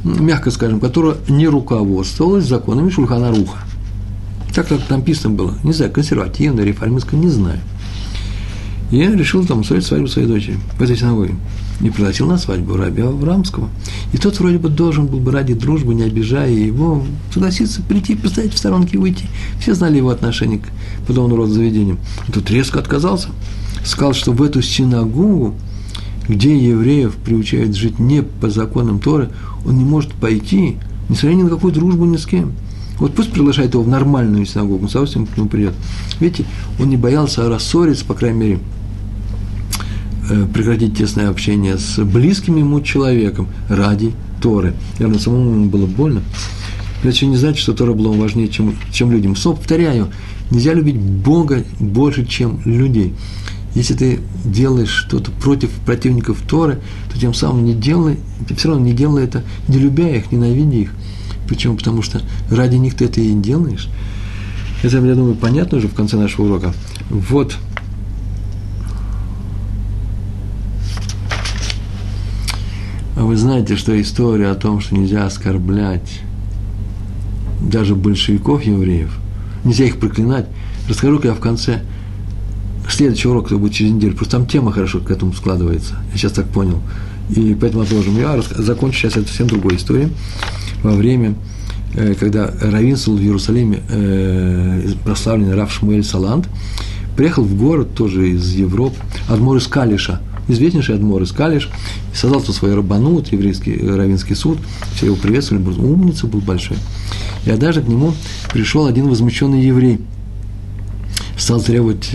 [0.05, 3.59] мягко скажем, которая не руководствовалась законами Шульхана Руха.
[4.55, 7.61] Так как там написано было, не знаю, консервативно, реформистское, не знаю.
[8.90, 11.36] И я решил там устроить свадьбу своей дочери в этой синагоге.
[11.80, 13.68] И пригласил на свадьбу раби Аврамского.
[14.12, 18.53] И тот вроде бы должен был бы ради дружбы, не обижая его, согласиться прийти, поставить
[18.53, 19.26] в сторонке и уйти.
[19.61, 21.98] Все знали его отношение к подобного рода заведениям.
[22.26, 23.28] Он тут резко отказался
[23.84, 25.55] сказал, что в эту синагогу,
[26.31, 29.31] где евреев приучают жить не по законам Торы,
[29.66, 30.76] он не может пойти,
[31.09, 32.53] несмотря ни на какую дружбу ни с кем.
[32.99, 35.74] Вот пусть приглашает его в нормальную синагогу, он с удовольствием к нему придет.
[36.20, 36.45] Видите,
[36.78, 38.59] он не боялся рассориться, по крайней мере,
[40.31, 44.74] э, прекратить тесное общение с близким ему человеком ради Торы.
[44.99, 46.22] Наверное, самому ему было больно.
[47.01, 49.35] Это еще не значит, что Тора была важнее, чем, чем людям.
[49.35, 50.09] Снова повторяю,
[50.51, 53.14] нельзя любить Бога больше, чем людей.
[53.75, 56.81] Если ты делаешь что-то против противников Торы,
[57.12, 58.18] то тем самым не делай,
[58.49, 60.93] ты все равно не делай это, не любя их, ненавидя их.
[61.49, 61.77] Почему?
[61.77, 63.89] Потому что ради них ты это и делаешь.
[64.83, 66.75] Это, я думаю, понятно уже в конце нашего урока.
[67.11, 67.57] Вот.
[73.16, 76.23] А вы знаете, что история о том, что нельзя оскорблять
[77.61, 79.16] даже большевиков евреев,
[79.64, 80.47] нельзя их проклинать,
[80.89, 81.85] расскажу-ка я в конце–
[82.93, 85.97] следующий урок, который будет через неделю, просто там тема хорошо к этому складывается.
[86.12, 86.80] Я сейчас так понял.
[87.34, 88.18] И поэтому отложим.
[88.18, 90.09] Я закончу сейчас это совсем другой историей.
[90.82, 91.34] Во время
[91.95, 96.49] э, когда равенствовал в Иерусалиме э, прославленный Рав Шмуэль Салант,
[97.16, 98.97] приехал в город тоже из Европы,
[99.28, 101.68] Адмор из Калиша, известнейший Адмор из Калиш,
[102.12, 104.59] и создал тут свой рабанут, еврейский равинский суд,
[104.95, 106.78] все его приветствовали, был умница был большой.
[107.45, 108.14] И однажды к нему
[108.53, 110.01] пришел один возмущенный еврей,
[111.41, 112.11] стал требовать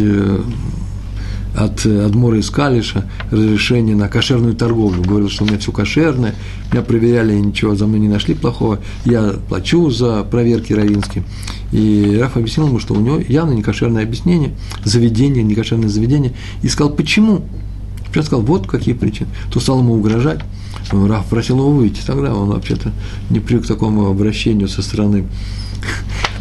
[1.56, 5.02] от Адмора из Калиша разрешение на кошерную торговлю.
[5.02, 6.36] Говорил, что у меня все кошерное,
[6.72, 11.24] меня проверяли, ничего за мной не нашли плохого, я плачу за проверки равинские.
[11.72, 16.94] И Раф объяснил ему, что у него явно некошерное объяснение, заведение, некошерное заведение, и сказал,
[16.94, 17.44] почему?
[18.14, 19.30] Я сказал, вот какие причины.
[19.52, 20.40] То стал ему угрожать.
[20.92, 22.00] Раф просил его выйти.
[22.06, 22.94] Тогда он вообще-то
[23.30, 25.26] не привык к такому обращению со стороны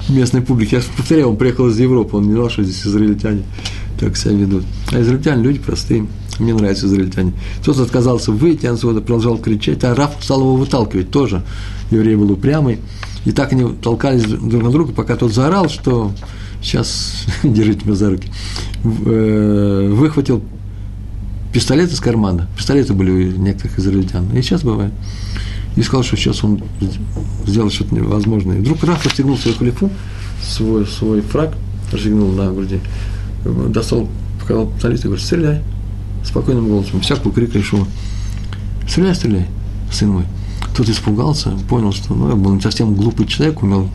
[0.08, 0.74] местной публики.
[0.74, 3.42] Я повторяю, он приехал из Европы, он не знал, что здесь израильтяне
[3.98, 4.64] так себя ведут.
[4.92, 6.06] А израильтяне люди простые.
[6.38, 7.32] Мне нравятся израильтяне.
[7.64, 11.42] Тот отказался выйти отсюда, продолжал кричать, а Раф стал его выталкивать тоже.
[11.90, 12.80] Еврей был упрямый.
[13.24, 16.10] И так они толкались друг на друга, пока тот заорал, что
[16.60, 18.28] сейчас держите меня за руки.
[18.84, 20.42] Э, выхватил
[21.52, 22.48] пистолет из кармана.
[22.56, 24.26] Пистолеты были у некоторых израильтян.
[24.36, 24.92] И сейчас бывает.
[25.76, 26.62] И сказал, что сейчас он
[27.46, 28.58] сделал что-то невозможное.
[28.58, 29.90] И вдруг Раф расстегнул свою халифу,
[30.42, 31.54] свой, свой фраг,
[31.92, 32.80] расстегнул на груди,
[33.44, 34.08] достал,
[34.40, 35.62] показал пистолет и говорит, стреляй.
[36.24, 37.86] Спокойным голосом, всякую крик решил.
[38.88, 39.46] Стреляй, стреляй,
[39.92, 40.24] сын мой.
[40.76, 43.90] Тот испугался, понял, что ну, я был совсем глупый человек, умел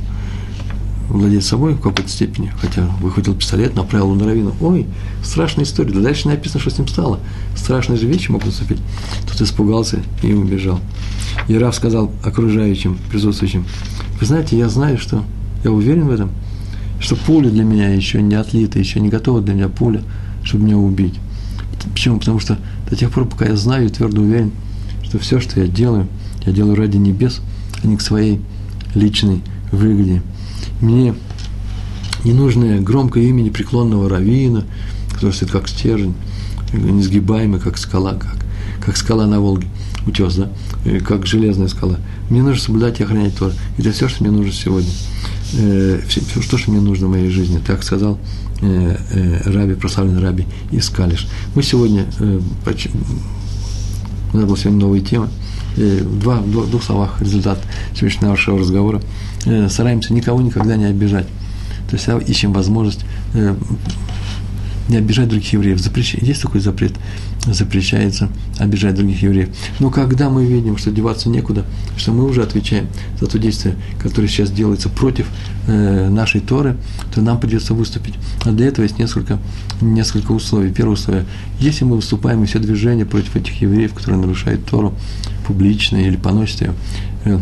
[1.09, 4.55] владеть собой в какой-то степени, хотя выхватил пистолет, направил на равину.
[4.61, 4.85] Ой,
[5.23, 5.91] страшная история.
[5.91, 7.19] Да дальше написано, что с ним стало.
[7.55, 8.79] Страшные же вещи могут наступить.
[9.27, 10.79] Тот испугался и убежал.
[11.47, 13.65] И Раф сказал окружающим, присутствующим,
[14.19, 15.23] вы знаете, я знаю, что,
[15.63, 16.29] я уверен в этом,
[16.99, 20.03] что пуля для меня еще не отлита, еще не готова для меня пуля,
[20.43, 21.15] чтобы меня убить.
[21.91, 22.19] Почему?
[22.19, 22.57] Потому что
[22.89, 24.51] до тех пор, пока я знаю и твердо уверен,
[25.03, 26.07] что все, что я делаю,
[26.45, 27.41] я делаю ради небес,
[27.81, 28.41] а не к своей
[28.93, 29.41] личной
[29.71, 30.21] выгоде.
[30.81, 31.13] Мне
[32.23, 34.65] не нужно громкое имя непреклонного равина,
[35.13, 36.15] который стоит как стержень,
[36.73, 38.35] несгибаемый, как скала, как,
[38.83, 39.67] как скала на Волге,
[40.05, 40.49] утес, да,
[41.05, 41.97] как железная скала.
[42.29, 43.51] Мне нужно соблюдать и охранять Тор.
[43.77, 44.91] Это все, что мне нужно сегодня
[45.53, 47.59] э, все, все, что, мне нужно в моей жизни.
[47.65, 48.19] Так сказал
[48.61, 51.27] э, э, Раби, прославленный Раби Искалиш.
[51.55, 52.87] Мы сегодня, э, поч...
[54.33, 57.59] у нас была сегодня новая тема, э, в, два, в двух словах результат
[57.93, 59.01] сегодняшнего нашего разговора.
[59.45, 61.27] Э, стараемся никого никогда не обижать.
[61.89, 63.55] То есть ищем возможность э,
[64.89, 65.79] не обижать других евреев.
[65.79, 66.15] Запрещ...
[66.15, 66.93] Есть такой запрет,
[67.45, 69.49] запрещается обижать других евреев.
[69.79, 71.65] Но когда мы видим, что деваться некуда,
[71.95, 72.87] что мы уже отвечаем
[73.19, 75.27] за то действие, которое сейчас делается против
[75.67, 76.75] э, нашей Торы,
[77.13, 78.15] то нам придется выступить.
[78.43, 79.39] А для этого есть несколько,
[79.79, 80.73] несколько условий.
[80.73, 81.25] Первое условие.
[81.59, 84.95] Если мы выступаем и все движения против этих евреев, которые нарушают Тору
[85.45, 86.73] публично или поносят ее,
[87.25, 87.39] э,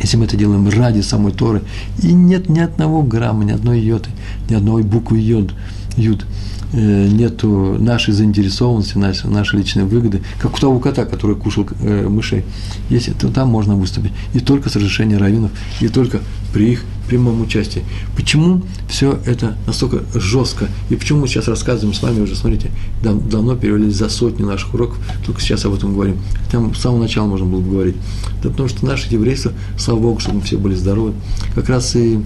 [0.00, 1.62] если мы это делаем ради самой Торы,
[2.02, 4.10] и нет ни одного грамма, ни одной йоты,
[4.50, 5.54] ни одной буквы йод,
[5.96, 6.24] юд,
[6.72, 12.08] Э, нету нашей заинтересованности, нашей, нашей личной выгоды, как у того кота, который кушал э,
[12.08, 12.44] мышей.
[12.90, 14.10] Если то там можно выступить.
[14.34, 16.20] И только с разрешения раввинов, и только
[16.52, 17.84] при их прямом участии.
[18.16, 20.68] Почему все это настолько жестко?
[20.90, 24.74] И почему мы сейчас рассказываем с вами уже, смотрите, дав давно перевели за сотни наших
[24.74, 26.18] уроков, только сейчас об этом говорим.
[26.50, 27.96] Там с самого начала можно было бы говорить.
[28.42, 31.12] Да потому что наше еврейство, слава Богу, чтобы мы все были здоровы,
[31.54, 32.20] как раз и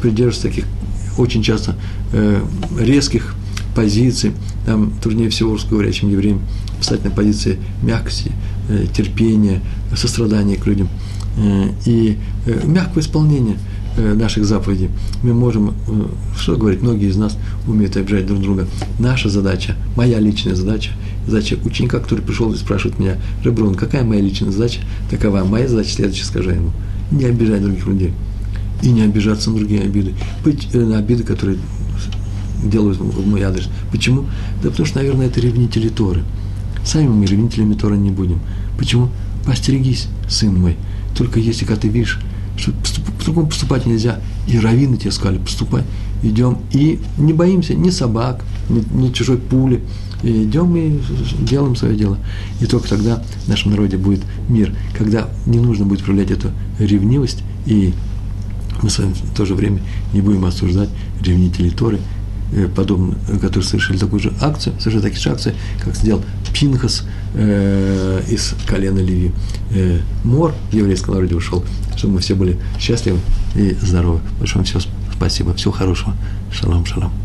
[0.00, 0.66] придерживаются таких
[1.18, 1.76] очень часто
[2.12, 2.42] э,
[2.78, 3.34] резких
[3.74, 4.32] позиции,
[4.66, 6.40] там труднее всего русскоговорящим евреям
[6.80, 8.32] встать на позиции мягкости,
[8.68, 9.62] э, терпения,
[9.96, 10.88] сострадания к людям
[11.36, 13.56] э, и э, мягкого исполнения
[13.94, 14.88] наших заповедей.
[15.22, 15.74] Мы можем,
[16.34, 17.36] что говорить, многие из нас
[17.66, 18.66] умеют обижать друг друга.
[18.98, 20.92] Наша задача, моя личная задача,
[21.26, 24.80] задача ученика, который пришел и спрашивает меня, Реброн, какая моя личная задача?
[25.10, 25.44] Такова.
[25.44, 26.70] Моя задача следующая, скажи ему.
[27.10, 28.14] Не обижать других людей.
[28.82, 30.14] И не обижаться на другие обиды.
[30.44, 31.58] Быть на обиды, которые
[32.62, 33.68] делают в мой адрес.
[33.90, 34.26] Почему?
[34.62, 36.22] Да потому что, наверное, это ревнители Торы.
[36.84, 38.40] Сами мы ревнителями Торы не будем.
[38.78, 39.10] Почему?
[39.44, 40.76] Постерегись, сын мой.
[41.16, 42.20] Только если, когда ты видишь,
[42.56, 42.72] что
[43.18, 45.84] по-другому поступать нельзя, и раввины тебе сказали, поступай,
[46.22, 49.82] идем, и не боимся ни собак, ни, ни чужой пули,
[50.22, 51.00] и идем и
[51.40, 52.18] делаем свое дело.
[52.60, 57.42] И только тогда в нашем народе будет мир, когда не нужно будет проявлять эту ревнивость,
[57.66, 57.92] и
[58.82, 59.80] мы с вами в то же время
[60.12, 61.98] не будем осуждать ревнителей Торы,
[62.54, 66.22] Э, подобно, которые совершили такую же акцию, совершили такие же акции, как сделал
[66.52, 67.04] Пинхас
[67.34, 69.32] э, из колена Ливи.
[69.70, 71.64] Э, Мор в еврейском народе ушел,
[71.96, 73.20] чтобы мы все были счастливы
[73.56, 74.20] и здоровы.
[74.38, 74.80] Большое вам все
[75.14, 76.14] спасибо, всего хорошего.
[76.50, 77.21] Шалом, шалом.